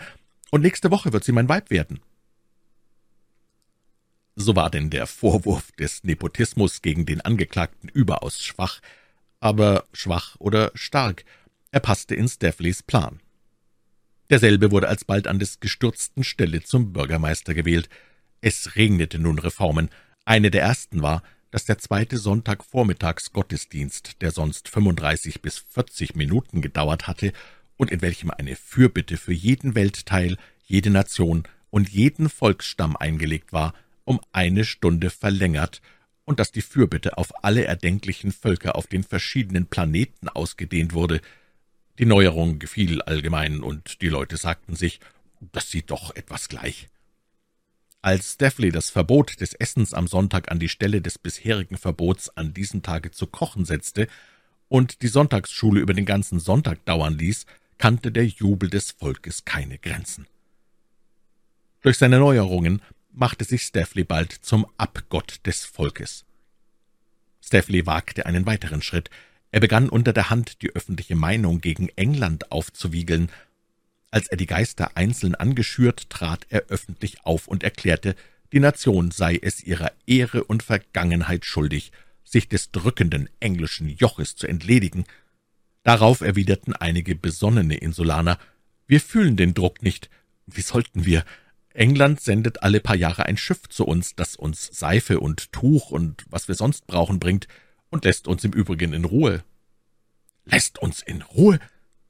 und 0.49 0.61
nächste 0.61 0.91
Woche 0.91 1.13
wird 1.13 1.23
sie 1.23 1.31
mein 1.31 1.49
Weib 1.49 1.69
werden.« 1.69 2.01
so 4.35 4.55
war 4.55 4.69
denn 4.69 4.89
der 4.89 5.07
Vorwurf 5.07 5.71
des 5.73 6.03
Nepotismus 6.03 6.81
gegen 6.81 7.05
den 7.05 7.21
Angeklagten 7.21 7.89
überaus 7.89 8.41
schwach, 8.41 8.81
aber 9.39 9.85
schwach 9.93 10.35
oder 10.39 10.71
stark, 10.73 11.25
er 11.71 11.79
passte 11.79 12.15
in 12.15 12.27
Steffleys 12.27 12.83
Plan. 12.83 13.19
Derselbe 14.29 14.71
wurde 14.71 14.87
alsbald 14.87 15.27
an 15.27 15.39
des 15.39 15.59
Gestürzten 15.59 16.23
Stelle 16.23 16.63
zum 16.63 16.93
Bürgermeister 16.93 17.53
gewählt. 17.53 17.89
Es 18.39 18.75
regnete 18.75 19.19
nun 19.19 19.39
Reformen. 19.39 19.89
Eine 20.23 20.51
der 20.51 20.61
ersten 20.61 21.01
war, 21.01 21.21
dass 21.51 21.65
der 21.65 21.77
zweite 21.77 22.17
Sonntagvormittags-Gottesdienst, 22.17 24.21
der 24.21 24.31
sonst 24.31 24.69
35 24.69 25.41
bis 25.41 25.59
40 25.59 26.15
Minuten 26.15 26.61
gedauert 26.61 27.07
hatte 27.07 27.33
und 27.77 27.91
in 27.91 28.01
welchem 28.01 28.31
eine 28.31 28.55
Fürbitte 28.55 29.17
für 29.17 29.33
jeden 29.33 29.75
Weltteil, 29.75 30.37
jede 30.63 30.89
Nation 30.89 31.43
und 31.69 31.89
jeden 31.89 32.29
Volksstamm 32.29 32.95
eingelegt 32.95 33.53
war, 33.53 33.73
um 34.05 34.19
eine 34.31 34.65
Stunde 34.65 35.09
verlängert 35.09 35.81
und 36.25 36.39
dass 36.39 36.51
die 36.51 36.61
Fürbitte 36.61 37.17
auf 37.17 37.43
alle 37.43 37.65
erdenklichen 37.65 38.31
Völker 38.31 38.75
auf 38.75 38.87
den 38.87 39.03
verschiedenen 39.03 39.67
Planeten 39.67 40.29
ausgedehnt 40.29 40.93
wurde. 40.93 41.21
Die 41.99 42.05
Neuerung 42.05 42.59
gefiel 42.59 43.01
allgemein, 43.01 43.61
und 43.61 44.01
die 44.01 44.09
Leute 44.09 44.37
sagten 44.37 44.75
sich, 44.75 44.99
das 45.51 45.69
sieht 45.69 45.91
doch 45.91 46.15
etwas 46.15 46.47
gleich. 46.47 46.87
Als 48.03 48.33
Steffley 48.33 48.71
das 48.71 48.89
Verbot 48.89 49.39
des 49.41 49.53
Essens 49.53 49.93
am 49.93 50.07
Sonntag 50.07 50.51
an 50.51 50.57
die 50.57 50.69
Stelle 50.69 51.01
des 51.01 51.19
bisherigen 51.19 51.77
Verbots 51.77 52.29
an 52.35 52.53
diesem 52.53 52.81
Tage 52.81 53.11
zu 53.11 53.27
kochen 53.27 53.63
setzte 53.63 54.07
und 54.69 55.03
die 55.03 55.07
Sonntagsschule 55.07 55.79
über 55.79 55.93
den 55.93 56.05
ganzen 56.05 56.39
Sonntag 56.39 56.83
dauern 56.85 57.17
ließ, 57.17 57.45
kannte 57.77 58.11
der 58.11 58.25
Jubel 58.25 58.69
des 58.69 58.91
Volkes 58.91 59.45
keine 59.45 59.77
Grenzen. 59.77 60.25
Durch 61.81 61.97
seine 61.97 62.19
Neuerungen 62.19 62.81
machte 63.11 63.45
sich 63.45 63.63
Steffley 63.63 64.03
bald 64.03 64.31
zum 64.31 64.65
Abgott 64.77 65.39
des 65.45 65.65
Volkes. 65.65 66.25
Steffley 67.41 67.85
wagte 67.85 68.25
einen 68.25 68.45
weiteren 68.45 68.81
Schritt. 68.81 69.09
Er 69.51 69.59
begann 69.59 69.89
unter 69.89 70.13
der 70.13 70.29
Hand 70.29 70.61
die 70.61 70.73
öffentliche 70.73 71.15
Meinung 71.15 71.59
gegen 71.59 71.89
England 71.95 72.51
aufzuwiegeln. 72.51 73.29
Als 74.11 74.27
er 74.27 74.37
die 74.37 74.45
Geister 74.45 74.97
einzeln 74.97 75.35
angeschürt, 75.35 76.09
trat 76.09 76.45
er 76.49 76.65
öffentlich 76.67 77.23
auf 77.23 77.47
und 77.47 77.63
erklärte, 77.63 78.15
die 78.51 78.59
Nation 78.59 79.11
sei 79.11 79.39
es 79.41 79.63
ihrer 79.63 79.93
Ehre 80.05 80.43
und 80.43 80.63
Vergangenheit 80.63 81.45
schuldig, 81.45 81.93
sich 82.25 82.49
des 82.49 82.71
drückenden 82.71 83.29
englischen 83.39 83.87
Joches 83.87 84.35
zu 84.35 84.47
entledigen. 84.47 85.05
Darauf 85.83 86.19
erwiderten 86.19 86.75
einige 86.75 87.15
besonnene 87.15 87.77
Insulaner, 87.77 88.37
wir 88.85 88.99
fühlen 88.99 89.37
den 89.37 89.53
Druck 89.53 89.81
nicht. 89.81 90.09
Wie 90.45 90.61
sollten 90.61 91.05
wir? 91.05 91.23
England 91.73 92.19
sendet 92.19 92.61
alle 92.63 92.81
paar 92.81 92.97
Jahre 92.97 93.25
ein 93.25 93.37
Schiff 93.37 93.69
zu 93.69 93.85
uns, 93.85 94.15
das 94.15 94.35
uns 94.35 94.67
Seife 94.73 95.21
und 95.21 95.53
Tuch 95.53 95.91
und 95.91 96.25
was 96.29 96.49
wir 96.49 96.55
sonst 96.55 96.85
brauchen 96.87 97.19
bringt, 97.19 97.47
und 97.89 98.03
lässt 98.03 98.27
uns 98.27 98.43
im 98.43 98.51
Übrigen 98.51 98.93
in 98.93 99.05
Ruhe. 99.05 99.43
»Lässt 100.43 100.79
uns 100.79 101.01
in 101.01 101.21
Ruhe?« 101.21 101.59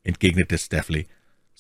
entgegnete 0.04 0.58
Staffley. 0.58 1.08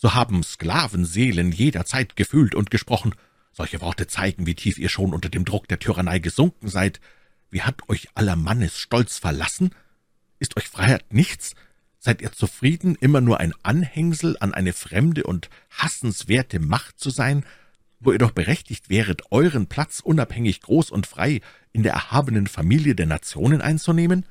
»So 0.01 0.15
haben 0.15 0.41
Sklavenseelen 0.41 1.51
jederzeit 1.51 2.15
gefühlt 2.15 2.55
und 2.55 2.71
gesprochen. 2.71 3.13
Solche 3.51 3.81
Worte 3.81 4.07
zeigen, 4.07 4.47
wie 4.47 4.55
tief 4.55 4.79
ihr 4.79 4.89
schon 4.89 5.13
unter 5.13 5.29
dem 5.29 5.45
Druck 5.45 5.67
der 5.67 5.77
Tyrannei 5.77 6.17
gesunken 6.17 6.69
seid. 6.69 6.99
Wie 7.51 7.61
hat 7.61 7.87
euch 7.87 8.07
aller 8.15 8.35
Mannes 8.35 8.79
Stolz 8.79 9.19
verlassen? 9.19 9.75
Ist 10.39 10.57
euch 10.57 10.67
Freiheit 10.67 11.13
nichts? 11.13 11.53
Seid 11.99 12.23
ihr 12.23 12.31
zufrieden, 12.31 12.95
immer 12.99 13.21
nur 13.21 13.39
ein 13.39 13.53
Anhängsel 13.61 14.37
an 14.39 14.55
eine 14.55 14.73
fremde 14.73 15.23
und 15.23 15.51
hassenswerte 15.69 16.59
Macht 16.59 16.99
zu 16.99 17.11
sein, 17.11 17.45
wo 17.99 18.11
ihr 18.11 18.17
doch 18.17 18.31
berechtigt 18.31 18.89
wäret, 18.89 19.31
euren 19.31 19.67
Platz 19.67 19.99
unabhängig 19.99 20.61
groß 20.61 20.89
und 20.89 21.05
frei 21.05 21.41
in 21.73 21.83
der 21.83 21.93
erhabenen 21.93 22.47
Familie 22.47 22.95
der 22.95 23.05
Nationen 23.05 23.61
einzunehmen? 23.61 24.25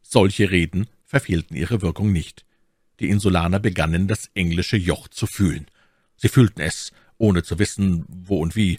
Solche 0.00 0.50
Reden 0.50 0.86
verfehlten 1.04 1.54
ihre 1.54 1.82
Wirkung 1.82 2.12
nicht. 2.12 2.46
Die 3.00 3.08
Insulaner 3.08 3.58
begannen, 3.58 4.08
das 4.08 4.30
englische 4.34 4.76
Joch 4.76 5.08
zu 5.08 5.26
fühlen. 5.26 5.66
Sie 6.16 6.28
fühlten 6.28 6.60
es, 6.60 6.92
ohne 7.18 7.42
zu 7.42 7.58
wissen, 7.58 8.04
wo 8.08 8.40
und 8.40 8.56
wie. 8.56 8.78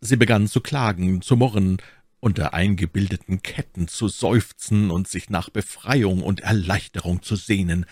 Sie 0.00 0.16
begannen 0.16 0.48
zu 0.48 0.60
klagen, 0.60 1.22
zu 1.22 1.36
murren, 1.36 1.78
unter 2.20 2.54
eingebildeten 2.54 3.42
Ketten 3.42 3.88
zu 3.88 4.08
seufzen 4.08 4.90
und 4.90 5.08
sich 5.08 5.30
nach 5.30 5.50
Befreiung 5.50 6.22
und 6.22 6.40
Erleichterung 6.40 7.22
zu 7.22 7.36
sehnen. 7.36 7.86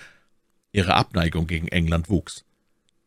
Ihre 0.73 0.95
Abneigung 0.95 1.47
gegen 1.47 1.69
England 1.69 2.11
wuchs. 2.11 2.45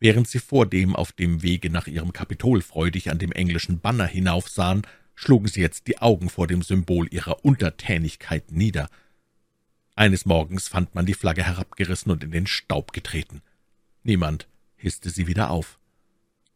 Während 0.00 0.28
sie 0.28 0.40
vordem 0.40 0.96
auf 0.96 1.12
dem 1.12 1.42
Wege 1.42 1.70
nach 1.70 1.86
ihrem 1.86 2.12
Kapitol 2.12 2.60
freudig 2.60 3.10
an 3.10 3.18
dem 3.18 3.30
englischen 3.30 3.78
Banner 3.78 4.06
hinaufsahen, 4.06 4.82
schlugen 5.14 5.46
sie 5.46 5.60
jetzt 5.60 5.86
die 5.86 5.98
Augen 5.98 6.28
vor 6.28 6.48
dem 6.48 6.62
Symbol 6.62 7.06
ihrer 7.12 7.44
Untertänigkeit 7.44 8.50
nieder. 8.50 8.88
Eines 9.94 10.24
Morgens 10.24 10.68
fand 10.68 10.94
man 10.94 11.04
die 11.04 11.14
Flagge 11.14 11.44
herabgerissen 11.44 12.10
und 12.10 12.24
in 12.24 12.30
den 12.30 12.46
Staub 12.46 12.92
getreten. 12.92 13.42
Niemand 14.02 14.48
hisste 14.76 15.10
sie 15.10 15.26
wieder 15.26 15.50
auf. 15.50 15.78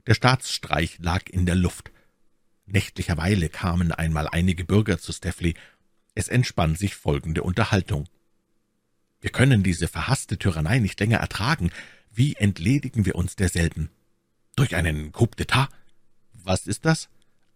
Der 0.07 0.15
Staatsstreich 0.15 0.99
lag 1.01 1.29
in 1.29 1.45
der 1.45 1.55
Luft. 1.55 1.91
Nächtlicherweile 2.65 3.49
kamen 3.49 3.93
einmal 3.93 4.29
einige 4.29 4.65
Bürger 4.65 4.99
zu 4.99 5.13
Steffley. 5.13 5.55
Es 6.15 6.29
entspann 6.29 6.77
sich 6.77 6.97
folgende 6.97 7.43
Unterhaltung. 7.43 8.09
»Wir 9.21 9.31
können 9.31 9.63
diese 9.63 9.89
verhasste 9.89 10.39
Tyrannei 10.39 10.79
nicht 10.79 10.99
länger 10.99 11.19
ertragen. 11.19 11.71
Wie 12.11 12.35
entledigen 12.35 13.05
wir 13.05 13.17
uns 13.17 13.37
derselben? 13.37 13.91
Durch 14.57 14.75
einen 14.77 15.13
Coup 15.13 15.35
d'etat? 15.37 15.69
Was 16.33 16.67
ist 16.67 16.85
das? 16.85 17.09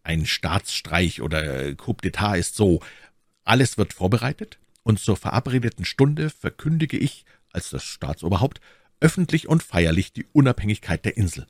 Ein 0.03 0.27
Staatsstreich 0.27 1.23
oder 1.23 1.75
Coup 1.75 2.01
d'etat 2.03 2.39
ist 2.39 2.55
so. 2.55 2.83
Alles 3.45 3.79
wird 3.79 3.93
vorbereitet, 3.93 4.59
und 4.83 4.99
zur 4.99 5.17
verabredeten 5.17 5.85
Stunde 5.85 6.31
verkündige 6.31 6.99
ich, 6.99 7.25
als 7.53 7.71
das 7.71 7.85
Staatsoberhaupt, 7.85 8.61
öffentlich 9.01 9.49
und 9.49 9.63
feierlich 9.63 10.13
die 10.13 10.27
Unabhängigkeit 10.33 11.05
der 11.05 11.17
Insel. 11.17 11.47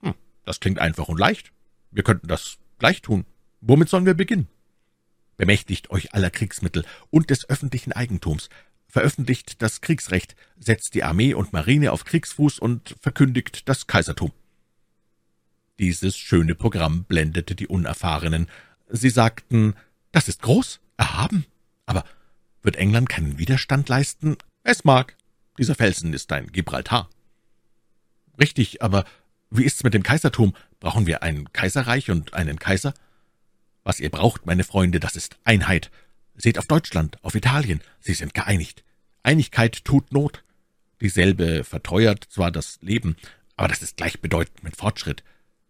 Hm, 0.00 0.14
das 0.44 0.60
klingt 0.60 0.78
einfach 0.78 1.08
und 1.08 1.18
leicht. 1.18 1.52
Wir 1.90 2.02
könnten 2.02 2.28
das 2.28 2.58
gleich 2.78 3.02
tun. 3.02 3.24
Womit 3.60 3.88
sollen 3.88 4.06
wir 4.06 4.14
beginnen? 4.14 4.48
Bemächtigt 5.36 5.90
euch 5.90 6.14
aller 6.14 6.30
Kriegsmittel 6.30 6.84
und 7.10 7.30
des 7.30 7.48
öffentlichen 7.48 7.92
Eigentums, 7.92 8.48
veröffentlicht 8.88 9.60
das 9.60 9.80
Kriegsrecht, 9.80 10.36
setzt 10.58 10.94
die 10.94 11.04
Armee 11.04 11.34
und 11.34 11.52
Marine 11.52 11.92
auf 11.92 12.04
Kriegsfuß 12.04 12.58
und 12.58 12.96
verkündigt 13.00 13.68
das 13.68 13.86
Kaisertum. 13.86 14.32
Dieses 15.78 16.16
schöne 16.16 16.54
Programm 16.54 17.04
blendete 17.04 17.54
die 17.54 17.66
Unerfahrenen. 17.66 18.46
Sie 18.88 19.10
sagten, 19.10 19.74
das 20.12 20.28
ist 20.28 20.40
groß, 20.40 20.80
erhaben, 20.96 21.44
aber 21.84 22.04
wird 22.66 22.76
England 22.76 23.08
keinen 23.08 23.38
Widerstand 23.38 23.88
leisten? 23.88 24.36
Es 24.62 24.84
mag. 24.84 25.16
Dieser 25.56 25.76
Felsen 25.76 26.12
ist 26.12 26.30
ein 26.32 26.48
Gibraltar. 26.48 27.08
Richtig, 28.38 28.82
aber 28.82 29.04
wie 29.50 29.64
ist's 29.64 29.84
mit 29.84 29.94
dem 29.94 30.02
Kaisertum? 30.02 30.54
Brauchen 30.80 31.06
wir 31.06 31.22
ein 31.22 31.50
Kaiserreich 31.52 32.10
und 32.10 32.34
einen 32.34 32.58
Kaiser? 32.58 32.92
Was 33.84 34.00
ihr 34.00 34.10
braucht, 34.10 34.44
meine 34.44 34.64
Freunde, 34.64 35.00
das 35.00 35.16
ist 35.16 35.38
Einheit. 35.44 35.90
Seht 36.34 36.58
auf 36.58 36.66
Deutschland, 36.66 37.22
auf 37.24 37.34
Italien, 37.34 37.80
sie 38.00 38.12
sind 38.12 38.34
geeinigt. 38.34 38.84
Einigkeit 39.22 39.84
tut 39.84 40.12
Not. 40.12 40.42
Dieselbe 41.00 41.62
verteuert 41.62 42.26
zwar 42.28 42.50
das 42.50 42.78
Leben, 42.82 43.16
aber 43.56 43.68
das 43.68 43.80
ist 43.80 43.96
gleichbedeutend 43.96 44.64
mit 44.64 44.76
Fortschritt. 44.76 45.22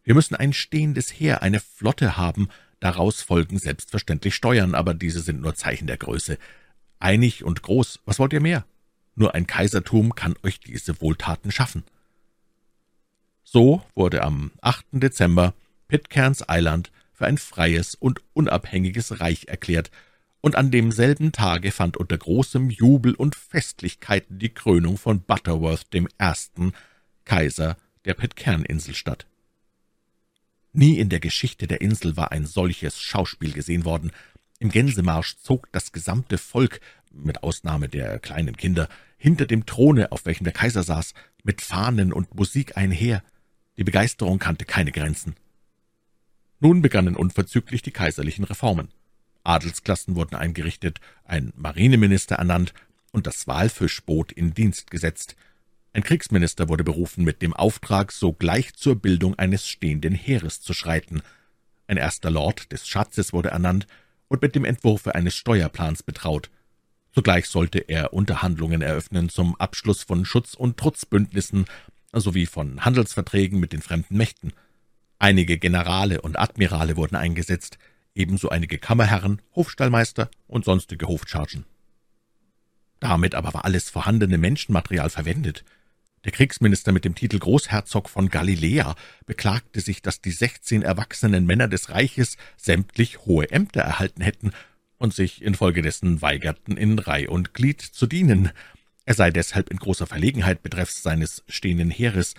Wir 0.03 0.15
müssen 0.15 0.35
ein 0.35 0.53
stehendes 0.53 1.11
Heer, 1.13 1.43
eine 1.43 1.61
Flotte 1.61 2.17
haben, 2.17 2.49
daraus 2.81 3.21
folgen 3.21 3.59
selbstverständlich 3.59 4.35
Steuern, 4.35 4.75
aber 4.75 4.95
diese 4.95 5.21
sind 5.21 5.43
nur 5.43 5.55
Zeichen 5.55 5.87
der 5.87 5.99
Größe. 5.99 6.39
Einig 6.99 7.45
und 7.45 7.63
groß, 7.63 8.01
was 8.05 8.19
wollt 8.19 8.33
ihr 8.33 8.41
mehr? 8.41 8.65
Nur 9.15 9.35
ein 9.35 9.47
Kaisertum 9.47 10.15
kann 10.15 10.35
euch 10.43 10.61
diese 10.61 11.01
Wohltaten 11.01 11.51
schaffen. 11.51 11.85
So 13.45 13.83
wurde 13.95 14.23
am 14.23 14.51
8. 14.61 14.87
Dezember 14.93 15.55
Pitcairns 15.89 16.45
Island 16.49 16.91
für 17.13 17.27
ein 17.27 17.39
freies 17.39 17.95
und 17.95 18.21
unabhängiges 18.35 19.21
Reich 19.21 19.47
erklärt, 19.49 19.91
und 20.43 20.55
an 20.55 20.71
demselben 20.71 21.33
Tage 21.33 21.73
fand 21.73 21.97
unter 21.97 22.17
großem 22.17 22.71
Jubel 22.71 23.15
und 23.15 23.35
Festlichkeiten 23.35 24.39
die 24.39 24.51
Krönung 24.51 24.97
von 24.97 25.21
Butterworth 25.21 25.93
dem 25.93 26.09
Ersten, 26.19 26.73
Kaiser 27.25 27.77
der 28.05 28.15
Pitcairn-Insel 28.15 28.95
statt. 28.95 29.27
Nie 30.73 30.99
in 30.99 31.09
der 31.09 31.21
Geschichte 31.21 31.67
der 31.67 31.81
Insel 31.81 32.17
war 32.17 32.33
ein 32.33 32.47
solches 32.47 33.01
Schauspiel 33.01 33.53
gesehen 33.53 33.85
worden. 33.85 34.13
Im 34.59 34.71
Gänsemarsch 34.71 35.37
zog 35.37 35.71
das 35.73 35.93
gesamte 35.93 36.39
Volk, 36.39 36.81
mit 37.13 37.43
Ausnahme 37.43 37.89
der 37.89 38.19
kleinen 38.19 38.57
Kinder, 38.57 38.89
hinter 39.19 39.47
dem 39.47 39.67
Throne, 39.67 40.13
auf 40.13 40.25
welchem 40.27 40.45
der 40.45 40.53
Kaiser 40.53 40.83
saß, 40.83 41.15
mit 41.43 41.61
Fahnen 41.61 42.13
und 42.13 42.35
Musik 42.35 42.77
einher. 42.77 43.23
Die 43.77 43.85
Begeisterung 43.85 44.39
kannte 44.39 44.65
keine 44.65 44.93
Grenzen. 44.93 45.37
Nun 46.61 46.81
begannen 46.81 47.17
unverzüglich 47.17 47.83
die 47.83 47.91
kaiserlichen 47.91 48.45
Reformen. 48.45 48.89
Adelsklassen 49.45 50.17
wurden 50.17 50.35
eingerichtet, 50.35 51.01
ein 51.25 51.53
Marineminister 51.57 52.37
ernannt 52.37 52.73
und 53.13 53.27
das 53.27 53.47
Walfischboot 53.47 54.33
in 54.33 54.55
Dienst 54.55 54.91
gesetzt. 54.91 55.37
Ein 55.93 56.03
Kriegsminister 56.03 56.69
wurde 56.69 56.85
berufen 56.85 57.25
mit 57.25 57.43
dem 57.43 57.55
Auftrag, 57.55 58.11
sogleich 58.13 58.75
zur 58.75 58.97
Bildung 58.97 59.39
eines 59.39 59.69
stehenden 59.69 60.15
Heeres 60.15 60.61
zu 60.61 60.73
schreiten. 60.73 61.23
Ein 61.87 61.97
erster 61.99 62.31
Lord 62.31 62.73
des 62.73 62.89
Schatzes 62.89 63.33
wurde 63.33 63.51
ernannt 63.51 63.87
und 64.29 64.43
mit 64.43 64.55
dem 64.55 64.65
Entwurfe 64.65 65.15
eines 65.15 65.35
Steuerplans 65.35 66.03
betraut. 66.03 66.51
Zugleich 67.13 67.47
sollte 67.47 67.79
er 67.79 68.13
Unterhandlungen 68.13 68.83
eröffnen 68.83 69.29
zum 69.29 69.57
Abschluss 69.57 70.03
von 70.03 70.25
Schutz- 70.25 70.55
und 70.55 70.77
Trutzbündnissen 70.77 71.65
sowie 72.13 72.47
von 72.47 72.85
Handelsverträgen 72.85 73.59
mit 73.59 73.73
den 73.73 73.83
fremden 73.83 74.17
Mächten. 74.17 74.53
Einige 75.19 75.59
Generale 75.59 76.21
und 76.21 76.39
Admirale 76.39 76.97
wurden 76.97 77.17
eingesetzt, 77.17 77.79
ebenso 78.15 78.49
einige 78.49 78.79
Kammerherren, 78.79 79.41
Hofstallmeister 79.55 80.31
und 80.47 80.65
sonstige 80.65 81.09
Hofchargen. 81.09 81.65
Damit 83.01 83.35
aber 83.35 83.55
war 83.55 83.65
alles 83.65 83.91
vorhandene 83.91 84.39
Menschenmaterial 84.39 85.11
verwendet. 85.11 85.65
Der 86.27 86.33
Kriegsminister 86.33 86.91
mit 86.91 87.05
dem 87.05 87.15
Titel 87.15 87.39
Großherzog 87.39 88.11
von 88.11 88.29
Galiläa 88.29 88.97
beklagte 89.27 89.81
sich, 89.81 90.03
dass 90.03 90.21
die 90.21 90.33
sechzehn 90.33 90.83
erwachsenen 90.83 91.47
Männer 91.47 91.69
des 91.69 91.91
Reiches 91.91 92.37
sämtlich 92.57 93.21
hohe 93.27 93.49
Ämter 93.53 93.83
erhalten 93.83 94.23
hätten 94.23 94.51
und 94.99 95.15
sich 95.15 95.41
infolgedessen 95.41 96.23
weigerten, 96.23 96.77
in 96.77 96.99
Reih 96.99 97.29
und 97.29 97.55
Glied 97.55 97.81
zu 97.81 98.09
dienen. 98.09 98.51
Er 99.05 99.15
sei 99.15 99.31
deshalb 99.31 99.71
in 99.71 99.77
großer 99.77 100.09
Verlegenheit 100.09 100.65
betreffs 100.65 101.01
seines 101.01 101.45
stehenden 101.47 101.91
Heeres. 101.91 102.35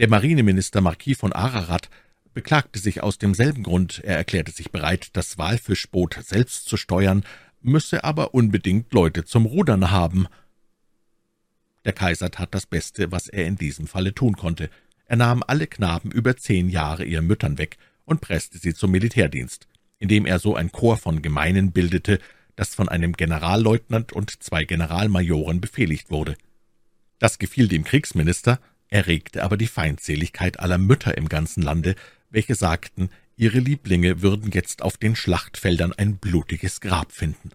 Der 0.00 0.08
Marineminister 0.08 0.80
Marquis 0.80 1.16
von 1.16 1.32
Ararat 1.32 1.90
beklagte 2.32 2.80
sich 2.80 3.04
aus 3.04 3.18
demselben 3.18 3.62
Grund. 3.62 4.02
Er 4.02 4.16
erklärte 4.16 4.50
sich 4.50 4.72
bereit, 4.72 5.10
das 5.12 5.38
Walfischboot 5.38 6.18
selbst 6.24 6.68
zu 6.68 6.76
steuern, 6.76 7.24
müsse 7.60 8.02
aber 8.02 8.34
unbedingt 8.34 8.92
Leute 8.92 9.24
zum 9.24 9.46
Rudern 9.46 9.92
haben. 9.92 10.26
Der 11.84 11.92
Kaiser 11.92 12.30
tat 12.30 12.54
das 12.54 12.66
Beste, 12.66 13.12
was 13.12 13.28
er 13.28 13.46
in 13.46 13.56
diesem 13.56 13.86
Falle 13.86 14.14
tun 14.14 14.36
konnte. 14.36 14.70
Er 15.06 15.16
nahm 15.16 15.42
alle 15.46 15.66
Knaben 15.66 16.10
über 16.10 16.36
zehn 16.36 16.68
Jahre 16.68 17.04
ihren 17.04 17.26
Müttern 17.26 17.58
weg 17.58 17.76
und 18.04 18.20
presste 18.20 18.58
sie 18.58 18.74
zum 18.74 18.90
Militärdienst, 18.90 19.66
indem 19.98 20.26
er 20.26 20.38
so 20.38 20.54
ein 20.54 20.72
Chor 20.72 20.96
von 20.96 21.22
Gemeinen 21.22 21.72
bildete, 21.72 22.18
das 22.56 22.74
von 22.74 22.88
einem 22.88 23.12
Generalleutnant 23.12 24.12
und 24.12 24.42
zwei 24.42 24.64
Generalmajoren 24.64 25.60
befehligt 25.60 26.10
wurde. 26.10 26.36
Das 27.18 27.38
gefiel 27.38 27.68
dem 27.68 27.84
Kriegsminister, 27.84 28.60
erregte 28.88 29.42
aber 29.42 29.56
die 29.56 29.66
Feindseligkeit 29.66 30.60
aller 30.60 30.78
Mütter 30.78 31.16
im 31.16 31.28
ganzen 31.28 31.62
Lande, 31.62 31.96
welche 32.30 32.54
sagten, 32.54 33.10
ihre 33.36 33.58
Lieblinge 33.58 34.22
würden 34.22 34.52
jetzt 34.52 34.82
auf 34.82 34.96
den 34.96 35.16
Schlachtfeldern 35.16 35.92
ein 35.92 36.16
blutiges 36.18 36.80
Grab 36.80 37.12
finden. 37.12 37.50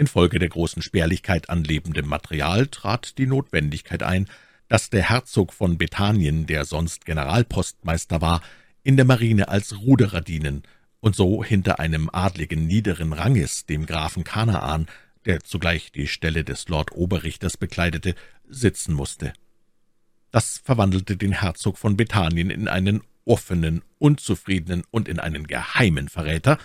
Infolge 0.00 0.38
der 0.38 0.48
großen 0.48 0.82
Spärlichkeit 0.82 1.50
an 1.50 1.62
lebendem 1.62 2.08
Material 2.08 2.66
trat 2.66 3.18
die 3.18 3.26
Notwendigkeit 3.26 4.02
ein, 4.02 4.26
dass 4.68 4.90
der 4.90 5.08
Herzog 5.08 5.52
von 5.52 5.78
Bethanien, 5.78 6.46
der 6.46 6.64
sonst 6.64 7.04
Generalpostmeister 7.04 8.20
war, 8.20 8.40
in 8.82 8.96
der 8.96 9.04
Marine 9.04 9.48
als 9.48 9.78
Ruderer 9.78 10.22
dienen 10.22 10.62
und 11.00 11.14
so 11.14 11.44
hinter 11.44 11.78
einem 11.78 12.08
Adligen 12.12 12.66
niederen 12.66 13.12
Ranges, 13.12 13.66
dem 13.66 13.84
Grafen 13.86 14.24
Kanaan, 14.24 14.86
der 15.26 15.40
zugleich 15.40 15.92
die 15.92 16.06
Stelle 16.06 16.44
des 16.44 16.68
Lord 16.68 16.92
Oberrichters 16.92 17.56
bekleidete, 17.56 18.14
sitzen 18.48 18.94
musste. 18.94 19.32
Das 20.30 20.58
verwandelte 20.64 21.16
den 21.16 21.32
Herzog 21.32 21.76
von 21.76 21.96
Bethanien 21.96 22.50
in 22.50 22.68
einen 22.68 23.02
offenen, 23.24 23.82
unzufriedenen 23.98 24.84
und 24.90 25.08
in 25.08 25.20
einen 25.20 25.46
geheimen 25.46 26.08
Verräter, 26.08 26.58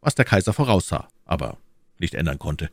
was 0.00 0.14
der 0.14 0.24
Kaiser 0.24 0.52
voraussah, 0.52 1.08
aber 1.24 1.58
nicht 2.00 2.14
ändern 2.14 2.38
konnte. 2.38 2.70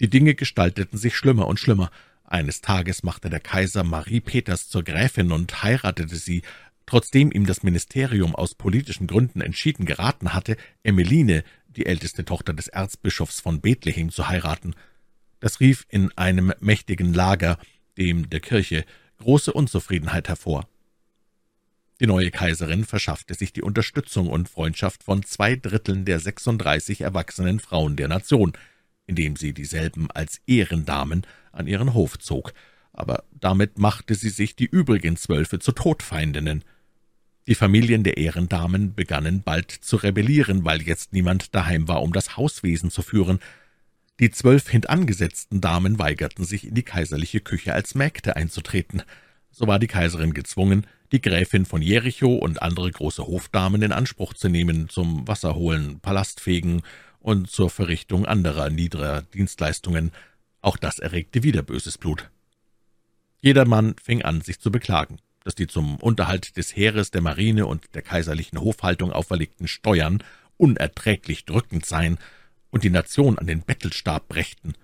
Die 0.00 0.08
Dinge 0.08 0.34
gestalteten 0.34 0.98
sich 0.98 1.16
schlimmer 1.16 1.46
und 1.46 1.60
schlimmer. 1.60 1.90
Eines 2.24 2.60
Tages 2.60 3.02
machte 3.02 3.28
der 3.28 3.40
Kaiser 3.40 3.84
Marie 3.84 4.20
Peters 4.20 4.68
zur 4.68 4.82
Gräfin 4.82 5.32
und 5.32 5.62
heiratete 5.62 6.16
sie, 6.16 6.42
trotzdem 6.86 7.30
ihm 7.30 7.44
das 7.44 7.62
Ministerium 7.62 8.34
aus 8.34 8.54
politischen 8.54 9.06
Gründen 9.06 9.40
entschieden 9.40 9.84
geraten 9.84 10.32
hatte, 10.32 10.56
Emmeline, 10.82 11.44
die 11.68 11.86
älteste 11.86 12.24
Tochter 12.24 12.54
des 12.54 12.68
Erzbischofs 12.68 13.40
von 13.40 13.60
Bethlehem, 13.60 14.10
zu 14.10 14.28
heiraten. 14.28 14.74
Das 15.40 15.60
rief 15.60 15.86
in 15.88 16.16
einem 16.16 16.52
mächtigen 16.60 17.12
Lager, 17.12 17.58
dem 17.98 18.30
der 18.30 18.40
Kirche, 18.40 18.84
große 19.18 19.52
Unzufriedenheit 19.52 20.28
hervor. 20.28 20.69
Die 22.00 22.06
neue 22.06 22.30
Kaiserin 22.30 22.86
verschaffte 22.86 23.34
sich 23.34 23.52
die 23.52 23.60
Unterstützung 23.60 24.28
und 24.28 24.48
Freundschaft 24.48 25.04
von 25.04 25.22
zwei 25.22 25.54
Dritteln 25.54 26.06
der 26.06 26.18
36 26.18 27.02
erwachsenen 27.02 27.60
Frauen 27.60 27.96
der 27.96 28.08
Nation, 28.08 28.54
indem 29.06 29.36
sie 29.36 29.52
dieselben 29.52 30.10
als 30.10 30.40
Ehrendamen 30.46 31.26
an 31.52 31.66
ihren 31.66 31.92
Hof 31.92 32.18
zog, 32.18 32.54
aber 32.94 33.24
damit 33.32 33.78
machte 33.78 34.14
sie 34.14 34.30
sich 34.30 34.56
die 34.56 34.64
übrigen 34.64 35.16
Zwölfe 35.16 35.58
zu 35.58 35.72
Todfeindinnen. 35.72 36.64
Die 37.46 37.54
Familien 37.54 38.02
der 38.02 38.16
Ehrendamen 38.16 38.94
begannen 38.94 39.42
bald 39.42 39.70
zu 39.70 39.96
rebellieren, 39.96 40.64
weil 40.64 40.82
jetzt 40.82 41.12
niemand 41.12 41.54
daheim 41.54 41.86
war, 41.86 42.02
um 42.02 42.12
das 42.12 42.36
Hauswesen 42.36 42.90
zu 42.90 43.02
führen. 43.02 43.40
Die 44.20 44.30
zwölf 44.30 44.68
hintangesetzten 44.68 45.60
Damen 45.60 45.98
weigerten 45.98 46.44
sich, 46.44 46.66
in 46.66 46.74
die 46.74 46.82
kaiserliche 46.82 47.40
Küche 47.40 47.74
als 47.74 47.94
Mägde 47.94 48.36
einzutreten. 48.36 49.02
So 49.50 49.66
war 49.66 49.78
die 49.78 49.86
Kaiserin 49.86 50.34
gezwungen, 50.34 50.86
die 51.12 51.20
Gräfin 51.20 51.66
von 51.66 51.82
Jericho 51.82 52.34
und 52.34 52.62
andere 52.62 52.90
große 52.90 53.26
Hofdamen 53.26 53.82
in 53.82 53.92
Anspruch 53.92 54.34
zu 54.34 54.48
nehmen 54.48 54.88
zum 54.88 55.26
Wasserholen, 55.26 56.00
Palastfegen 56.00 56.82
und 57.18 57.50
zur 57.50 57.70
Verrichtung 57.70 58.26
anderer 58.26 58.70
niederer 58.70 59.22
Dienstleistungen. 59.22 60.12
Auch 60.62 60.76
das 60.76 60.98
erregte 60.98 61.42
wieder 61.42 61.62
böses 61.62 61.98
Blut. 61.98 62.30
Jedermann 63.40 63.96
fing 64.02 64.22
an, 64.22 64.40
sich 64.40 64.60
zu 64.60 64.70
beklagen, 64.70 65.18
dass 65.44 65.54
die 65.54 65.66
zum 65.66 65.96
Unterhalt 65.96 66.56
des 66.56 66.76
Heeres, 66.76 67.10
der 67.10 67.22
Marine 67.22 67.66
und 67.66 67.94
der 67.94 68.02
kaiserlichen 68.02 68.60
Hofhaltung 68.60 69.12
auferlegten 69.12 69.68
Steuern 69.68 70.22
unerträglich 70.56 71.46
drückend 71.46 71.86
seien 71.86 72.18
und 72.70 72.84
die 72.84 72.90
Nation 72.90 73.38
an 73.38 73.46
den 73.46 73.62
Bettelstab 73.62 74.28
brächten. 74.28 74.74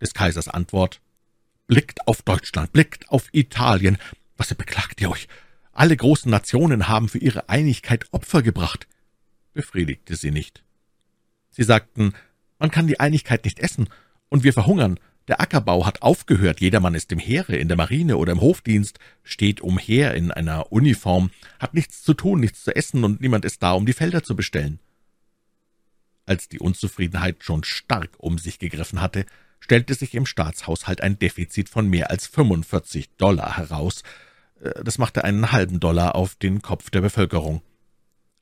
Des 0.00 0.14
Kaisers 0.14 0.48
Antwort 0.48 1.00
Blickt 1.70 2.08
auf 2.08 2.22
Deutschland, 2.22 2.72
blickt 2.72 3.08
auf 3.10 3.28
Italien. 3.30 3.96
Was 4.40 4.54
beklagt 4.54 5.02
ihr 5.02 5.10
euch? 5.10 5.28
Alle 5.70 5.94
großen 5.94 6.30
Nationen 6.30 6.88
haben 6.88 7.10
für 7.10 7.18
ihre 7.18 7.50
Einigkeit 7.50 8.06
Opfer 8.10 8.40
gebracht. 8.40 8.88
Befriedigte 9.52 10.16
sie 10.16 10.30
nicht. 10.30 10.64
Sie 11.50 11.62
sagten, 11.62 12.14
man 12.58 12.70
kann 12.70 12.86
die 12.86 12.98
Einigkeit 12.98 13.44
nicht 13.44 13.58
essen, 13.58 13.90
und 14.30 14.42
wir 14.42 14.54
verhungern. 14.54 14.98
Der 15.28 15.42
Ackerbau 15.42 15.84
hat 15.84 16.00
aufgehört, 16.00 16.62
jedermann 16.62 16.94
ist 16.94 17.12
im 17.12 17.18
Heere, 17.18 17.54
in 17.56 17.68
der 17.68 17.76
Marine 17.76 18.16
oder 18.16 18.32
im 18.32 18.40
Hofdienst, 18.40 18.98
steht 19.24 19.60
umher 19.60 20.14
in 20.14 20.30
einer 20.30 20.72
Uniform, 20.72 21.30
hat 21.58 21.74
nichts 21.74 22.02
zu 22.02 22.14
tun, 22.14 22.40
nichts 22.40 22.64
zu 22.64 22.74
essen, 22.74 23.04
und 23.04 23.20
niemand 23.20 23.44
ist 23.44 23.62
da, 23.62 23.72
um 23.72 23.84
die 23.84 23.92
Felder 23.92 24.22
zu 24.22 24.34
bestellen. 24.34 24.78
Als 26.24 26.48
die 26.48 26.60
Unzufriedenheit 26.60 27.44
schon 27.44 27.62
stark 27.62 28.12
um 28.16 28.38
sich 28.38 28.58
gegriffen 28.58 29.02
hatte, 29.02 29.26
stellte 29.58 29.92
sich 29.92 30.14
im 30.14 30.24
Staatshaushalt 30.24 31.02
ein 31.02 31.18
Defizit 31.18 31.68
von 31.68 31.90
mehr 31.90 32.08
als 32.08 32.26
45 32.26 33.10
Dollar 33.18 33.58
heraus. 33.58 34.02
Äh, 34.60 34.84
das 34.84 34.98
machte 34.98 35.24
einen 35.24 35.52
halben 35.52 35.80
Dollar 35.80 36.14
auf 36.14 36.34
den 36.34 36.62
Kopf 36.62 36.90
der 36.90 37.00
Bevölkerung. 37.00 37.62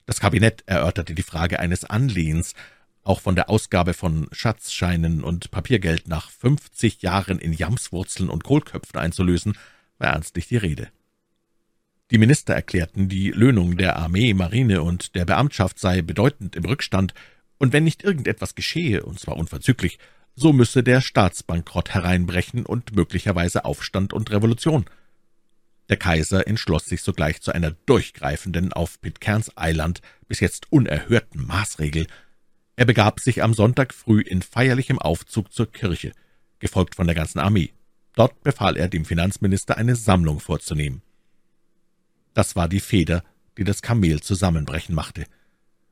Das 0.07 0.21
Kabinett 0.21 0.63
erörterte 0.67 1.15
die 1.15 1.23
Frage 1.23 1.61
eines 1.61 1.85
Anlehens, 1.85 2.55
auch 3.03 3.21
von 3.21 3.35
der 3.35 3.49
Ausgabe 3.49 3.95
von 3.95 4.29
Schatzscheinen 4.33 5.23
und 5.23 5.51
Papiergeld 5.51 6.09
nach 6.09 6.31
fünfzig 6.31 7.03
Jahren 7.03 7.39
in 7.39 7.53
Jamswurzeln 7.53 8.29
und 8.29 8.45
Kohlköpfen 8.45 8.99
einzulösen, 8.99 9.57
war 9.99 10.09
ernstlich 10.09 10.49
die 10.49 10.57
Rede. 10.57 10.89
Die 12.11 12.19
Minister 12.19 12.55
erklärten, 12.55 13.09
die 13.09 13.31
Löhnung 13.31 13.77
der 13.77 13.97
Armee, 13.97 14.33
Marine 14.33 14.83
und 14.83 15.15
der 15.15 15.27
Beamtschaft 15.27 15.79
sei 15.79 16.01
bedeutend 16.03 16.57
im 16.57 16.65
Rückstand, 16.65 17.15
und 17.59 17.73
wenn 17.73 17.85
nicht 17.85 18.05
irgendetwas 18.05 18.55
geschehe, 18.55 19.03
und 19.03 19.19
zwar 19.19 19.37
unverzüglich, 19.37 19.99
so 20.35 20.53
müsse 20.53 20.83
der 20.83 21.01
Staatsbankrott 21.01 21.91
hereinbrechen 21.91 22.65
und 22.65 22.95
möglicherweise 22.95 23.65
Aufstand 23.65 24.13
und 24.13 24.31
Revolution. 24.31 24.87
Der 25.89 25.97
Kaiser 25.97 26.47
entschloss 26.47 26.85
sich 26.85 27.03
sogleich 27.03 27.41
zu 27.41 27.53
einer 27.53 27.71
durchgreifenden, 27.87 28.73
auf 28.73 29.01
Pitcairns 29.01 29.57
Eiland 29.57 30.03
bis 30.27 30.41
jetzt 30.41 30.71
unerhörten 30.71 31.47
Maßregel. 31.47 32.07
Er 32.77 32.85
begab 32.85 33.21
sich 33.21 33.43
am 33.43 33.55
Sonntag 33.55 33.95
früh 33.95 34.21
in 34.21 34.43
feierlichem 34.43 34.99
Aufzug 34.99 35.53
zur 35.53 35.71
Kirche, 35.73 36.13
gefolgt 36.59 36.95
von 36.95 37.07
der 37.07 37.17
ganzen 37.17 37.39
Armee. 37.39 37.73
Dort 38.15 38.43
befahl 38.43 38.77
er 38.77 38.89
dem 38.89 39.05
Finanzminister, 39.05 39.79
eine 39.79 39.97
Sammlung 39.97 40.41
vorzunehmen. 40.41 41.03
Das 42.35 42.55
war 42.55 42.69
die 42.69 42.81
Feder, 42.81 43.25
die 43.57 43.65
das 43.65 43.83
Kamel 43.83 44.21
zusammenbrechen 44.21 44.95
machte. 44.95 45.25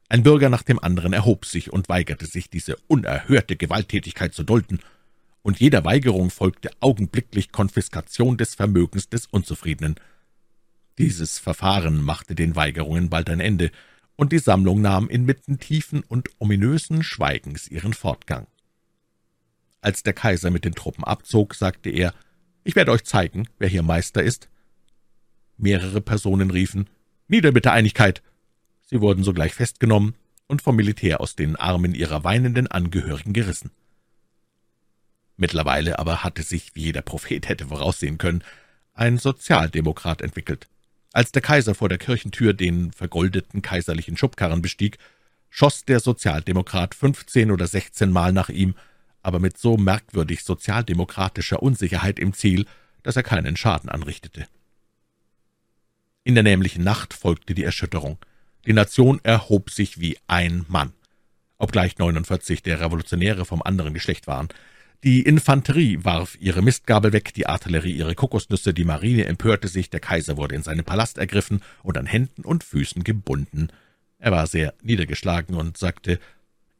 Ein 0.08 0.22
Bürger 0.22 0.48
nach 0.48 0.62
dem 0.62 0.78
anderen 0.78 1.12
erhob 1.12 1.46
sich 1.46 1.72
und 1.72 1.88
weigerte 1.88 2.26
sich, 2.26 2.48
diese 2.50 2.76
unerhörte 2.86 3.56
Gewalttätigkeit 3.56 4.34
zu 4.34 4.44
dulden, 4.44 4.80
und 5.46 5.60
jeder 5.60 5.84
Weigerung 5.84 6.30
folgte 6.30 6.70
augenblicklich 6.80 7.52
Konfiskation 7.52 8.36
des 8.36 8.56
Vermögens 8.56 9.08
des 9.08 9.26
Unzufriedenen. 9.26 9.94
Dieses 10.98 11.38
Verfahren 11.38 12.02
machte 12.02 12.34
den 12.34 12.56
Weigerungen 12.56 13.10
bald 13.10 13.30
ein 13.30 13.38
Ende, 13.38 13.70
und 14.16 14.32
die 14.32 14.40
Sammlung 14.40 14.80
nahm 14.80 15.08
inmitten 15.08 15.60
tiefen 15.60 16.02
und 16.02 16.30
ominösen 16.40 17.04
Schweigens 17.04 17.68
ihren 17.68 17.92
Fortgang. 17.94 18.48
Als 19.80 20.02
der 20.02 20.14
Kaiser 20.14 20.50
mit 20.50 20.64
den 20.64 20.74
Truppen 20.74 21.04
abzog, 21.04 21.54
sagte 21.54 21.90
er, 21.90 22.12
»Ich 22.64 22.74
werde 22.74 22.90
euch 22.90 23.04
zeigen, 23.04 23.46
wer 23.60 23.68
hier 23.68 23.84
Meister 23.84 24.24
ist.« 24.24 24.48
Mehrere 25.58 26.00
Personen 26.00 26.50
riefen, 26.50 26.90
»Nieder 27.28 27.52
mit 27.52 27.66
der 27.66 27.72
Einigkeit!« 27.72 28.20
Sie 28.82 29.00
wurden 29.00 29.22
sogleich 29.22 29.54
festgenommen 29.54 30.16
und 30.48 30.60
vom 30.60 30.74
Militär 30.74 31.20
aus 31.20 31.36
den 31.36 31.54
Armen 31.54 31.94
ihrer 31.94 32.24
weinenden 32.24 32.66
Angehörigen 32.66 33.32
gerissen. 33.32 33.70
Mittlerweile 35.36 35.98
aber 35.98 36.24
hatte 36.24 36.42
sich, 36.42 36.74
wie 36.74 36.84
jeder 36.84 37.02
Prophet 37.02 37.48
hätte 37.48 37.66
voraussehen 37.66 38.18
können, 38.18 38.42
ein 38.94 39.18
Sozialdemokrat 39.18 40.22
entwickelt. 40.22 40.66
Als 41.12 41.32
der 41.32 41.42
Kaiser 41.42 41.74
vor 41.74 41.88
der 41.88 41.98
Kirchentür 41.98 42.54
den 42.54 42.92
vergoldeten 42.92 43.62
kaiserlichen 43.62 44.16
Schubkarren 44.16 44.62
bestieg, 44.62 44.98
schoss 45.50 45.84
der 45.84 46.00
Sozialdemokrat 46.00 46.94
fünfzehn 46.94 47.50
oder 47.50 47.66
sechzehn 47.66 48.10
Mal 48.10 48.32
nach 48.32 48.48
ihm, 48.48 48.74
aber 49.22 49.38
mit 49.38 49.58
so 49.58 49.76
merkwürdig 49.76 50.44
sozialdemokratischer 50.44 51.62
Unsicherheit 51.62 52.18
im 52.18 52.32
Ziel, 52.32 52.66
dass 53.02 53.16
er 53.16 53.22
keinen 53.22 53.56
Schaden 53.56 53.88
anrichtete. 53.88 54.46
In 56.24 56.34
der 56.34 56.44
nämlichen 56.44 56.82
Nacht 56.82 57.14
folgte 57.14 57.54
die 57.54 57.64
Erschütterung. 57.64 58.18
Die 58.66 58.72
Nation 58.72 59.20
erhob 59.22 59.70
sich 59.70 60.00
wie 60.00 60.18
ein 60.26 60.64
Mann, 60.68 60.92
obgleich 61.56 61.98
49 61.98 62.62
der 62.62 62.80
Revolutionäre 62.80 63.44
vom 63.44 63.62
anderen 63.62 63.94
Geschlecht 63.94 64.26
waren. 64.26 64.48
Die 65.04 65.22
Infanterie 65.22 66.04
warf 66.04 66.36
ihre 66.40 66.62
Mistgabel 66.62 67.12
weg, 67.12 67.34
die 67.34 67.46
Artillerie 67.46 67.92
ihre 67.92 68.14
Kokosnüsse, 68.14 68.72
die 68.72 68.84
Marine 68.84 69.26
empörte 69.26 69.68
sich, 69.68 69.90
der 69.90 70.00
Kaiser 70.00 70.36
wurde 70.36 70.54
in 70.54 70.62
seinen 70.62 70.84
Palast 70.84 71.18
ergriffen 71.18 71.62
und 71.82 71.98
an 71.98 72.06
Händen 72.06 72.42
und 72.42 72.64
Füßen 72.64 73.04
gebunden. 73.04 73.68
Er 74.18 74.32
war 74.32 74.46
sehr 74.46 74.74
niedergeschlagen 74.82 75.54
und 75.54 75.76
sagte, 75.76 76.18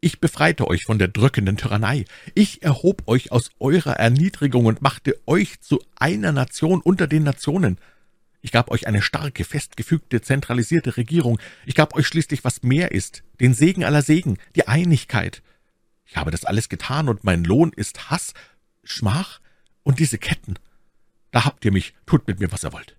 »Ich 0.01 0.21
befreite 0.21 0.67
euch 0.67 0.85
von 0.85 0.99
der 0.99 1.09
drückenden 1.09 1.57
Tyrannei. 1.57 2.05
Ich 2.35 2.63
erhob 2.63 3.03
euch 3.07 3.33
aus 3.33 3.51
eurer 3.59 3.95
Erniedrigung 3.95 4.65
und 4.67 4.83
machte 4.83 5.19
euch 5.27 5.61
zu 5.61 5.83
einer 5.97 6.33
Nation 6.33 6.81
unter 6.81 7.07
den 7.07 7.23
Nationen. 7.23 7.79
Ich 8.41 8.53
gab 8.53 8.71
euch 8.71 8.87
eine 8.87 9.03
starke, 9.03 9.45
festgefügte, 9.45 10.21
zentralisierte 10.21 10.97
Regierung. 10.97 11.39
Ich 11.67 11.75
gab 11.75 11.95
euch 11.95 12.07
schließlich, 12.07 12.45
was 12.45 12.63
mehr 12.63 12.93
ist, 12.93 13.25
den 13.41 13.55
Segen 13.55 13.85
aller 13.85 14.03
Segen, 14.03 14.39
die 14.55 14.69
Einigkeit. 14.69 15.43
Ich 16.07 16.17
habe 16.17 16.31
das 16.31 16.45
alles 16.45 16.69
getan, 16.69 17.09
und 17.09 17.25
mein 17.25 17.45
Lohn 17.45 17.73
ist 17.75 18.11
Hass, 18.11 18.33
Schmach 18.85 19.41
und 19.83 19.99
diese 19.99 20.19
Ketten. 20.19 20.55
Da 21.33 21.45
habt 21.45 21.65
ihr 21.65 21.73
mich, 21.73 21.95
tut 22.07 22.27
mit 22.27 22.41
mir, 22.41 22.51
was 22.53 22.65
ihr 22.65 22.73
wollt. 22.73 22.97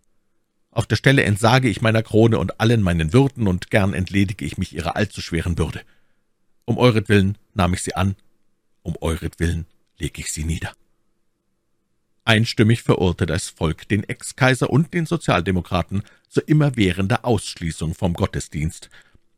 Auf 0.72 0.86
der 0.86 0.96
Stelle 0.98 1.24
entsage 1.24 1.70
ich 1.70 1.82
meiner 1.82 2.04
Krone 2.04 2.38
und 2.38 2.60
allen 2.60 2.82
meinen 2.82 3.14
Würden, 3.14 3.48
und 3.48 3.72
gern 3.72 3.94
entledige 3.94 4.46
ich 4.46 4.58
mich 4.58 4.76
ihrer 4.76 4.96
allzu 4.96 5.22
schweren 5.22 5.56
Bürde. 5.56 5.82
Um 6.66 6.78
euretwillen 6.78 7.38
nahm 7.54 7.74
ich 7.74 7.82
sie 7.82 7.96
an, 7.96 8.16
um 8.84 8.96
euretwillen 9.02 9.66
leg 9.98 10.20
ich 10.20 10.32
sie 10.32 10.44
nieder. 10.44 10.74
Einstimmig 12.26 12.84
verurte 12.84 13.26
das 13.26 13.48
Volk 13.50 13.88
den 13.88 14.04
Ex-Kaiser 14.04 14.70
und 14.70 14.94
den 14.94 15.06
Sozialdemokraten 15.06 16.04
zu 16.28 16.42
immerwährender 16.42 17.24
Ausschließung 17.24 17.94
vom 17.94 18.14
Gottesdienst 18.14 18.90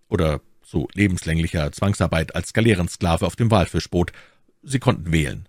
oder 0.08 0.42
zu 0.70 0.88
lebenslänglicher 0.94 1.72
Zwangsarbeit 1.72 2.36
als 2.36 2.54
Galeerensklave 2.54 3.26
auf 3.26 3.36
dem 3.36 3.50
Walfischboot. 3.50 4.12
Sie 4.62 4.78
konnten 4.78 5.12
wählen. 5.12 5.48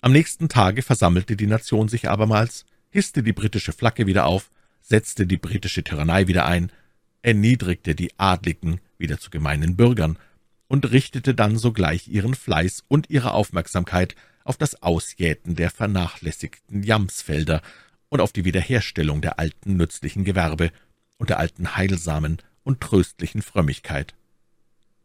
Am 0.00 0.12
nächsten 0.12 0.48
Tage 0.48 0.82
versammelte 0.82 1.36
die 1.36 1.46
Nation 1.46 1.88
sich 1.88 2.08
abermals, 2.08 2.64
hisste 2.90 3.22
die 3.22 3.32
britische 3.32 3.72
Flagge 3.72 4.06
wieder 4.06 4.26
auf, 4.26 4.50
setzte 4.82 5.26
die 5.26 5.36
britische 5.36 5.84
Tyrannei 5.84 6.26
wieder 6.26 6.44
ein, 6.46 6.72
erniedrigte 7.22 7.94
die 7.94 8.18
Adligen 8.18 8.80
wieder 8.98 9.18
zu 9.18 9.30
gemeinen 9.30 9.76
Bürgern 9.76 10.18
und 10.66 10.90
richtete 10.90 11.34
dann 11.34 11.56
sogleich 11.56 12.08
ihren 12.08 12.34
Fleiß 12.34 12.82
und 12.88 13.10
ihre 13.10 13.32
Aufmerksamkeit 13.32 14.16
auf 14.44 14.56
das 14.56 14.82
Ausjäten 14.82 15.54
der 15.54 15.70
vernachlässigten 15.70 16.82
Jamsfelder 16.82 17.62
und 18.08 18.20
auf 18.20 18.32
die 18.32 18.44
Wiederherstellung 18.44 19.20
der 19.20 19.38
alten 19.38 19.76
nützlichen 19.76 20.24
Gewerbe 20.24 20.72
und 21.16 21.30
der 21.30 21.38
alten 21.38 21.76
heilsamen 21.76 22.38
und 22.66 22.80
tröstlichen 22.80 23.42
Frömmigkeit. 23.42 24.14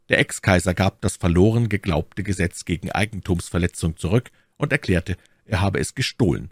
Der 0.08 0.18
Ex-Kaiser 0.18 0.74
gab 0.74 1.00
das 1.00 1.16
verloren 1.16 1.68
geglaubte 1.68 2.24
Gesetz 2.24 2.64
gegen 2.64 2.90
Eigentumsverletzung 2.90 3.96
zurück 3.96 4.30
und 4.56 4.72
erklärte, 4.72 5.16
er 5.44 5.60
habe 5.60 5.78
es 5.78 5.94
gestohlen, 5.94 6.50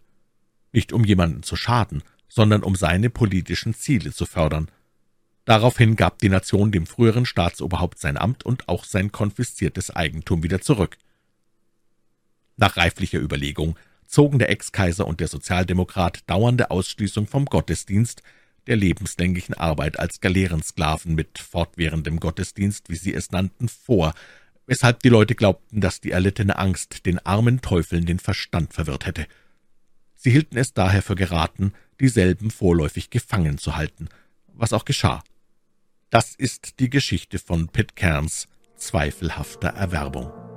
nicht 0.72 0.92
um 0.92 1.04
jemanden 1.04 1.42
zu 1.42 1.56
schaden, 1.56 2.02
sondern 2.28 2.62
um 2.62 2.76
seine 2.76 3.10
politischen 3.10 3.74
Ziele 3.74 4.12
zu 4.12 4.24
fördern. 4.24 4.70
Daraufhin 5.44 5.96
gab 5.96 6.20
die 6.20 6.28
Nation 6.28 6.70
dem 6.70 6.86
früheren 6.86 7.26
Staatsoberhaupt 7.26 7.98
sein 7.98 8.16
Amt 8.16 8.44
und 8.46 8.68
auch 8.68 8.84
sein 8.84 9.10
konfisziertes 9.10 9.90
Eigentum 9.90 10.44
wieder 10.44 10.60
zurück. 10.60 10.96
Nach 12.56 12.76
reiflicher 12.76 13.18
Überlegung 13.18 13.76
zogen 14.06 14.38
der 14.38 14.50
Ex-Kaiser 14.50 15.08
und 15.08 15.18
der 15.18 15.28
Sozialdemokrat 15.28 16.20
dauernde 16.28 16.70
Ausschließung 16.70 17.26
vom 17.26 17.46
Gottesdienst, 17.46 18.22
der 18.70 18.76
lebenslänglichen 18.76 19.54
Arbeit 19.54 19.98
als 19.98 20.20
Galeerensklaven 20.20 21.16
mit 21.16 21.40
fortwährendem 21.40 22.20
Gottesdienst, 22.20 22.88
wie 22.88 22.94
sie 22.94 23.12
es 23.12 23.32
nannten, 23.32 23.68
vor, 23.68 24.14
weshalb 24.66 25.02
die 25.02 25.08
Leute 25.08 25.34
glaubten, 25.34 25.80
dass 25.80 26.00
die 26.00 26.12
erlittene 26.12 26.56
Angst 26.56 27.04
den 27.04 27.18
armen 27.18 27.62
Teufeln 27.62 28.06
den 28.06 28.20
Verstand 28.20 28.72
verwirrt 28.72 29.06
hätte. 29.06 29.26
Sie 30.14 30.30
hielten 30.30 30.56
es 30.56 30.72
daher 30.72 31.02
für 31.02 31.16
geraten, 31.16 31.72
dieselben 31.98 32.52
vorläufig 32.52 33.10
gefangen 33.10 33.58
zu 33.58 33.74
halten, 33.74 34.08
was 34.46 34.72
auch 34.72 34.84
geschah. 34.84 35.24
Das 36.10 36.36
ist 36.36 36.78
die 36.78 36.90
Geschichte 36.90 37.40
von 37.40 37.68
Pitcairns 37.70 38.46
zweifelhafter 38.76 39.70
Erwerbung. 39.70 40.49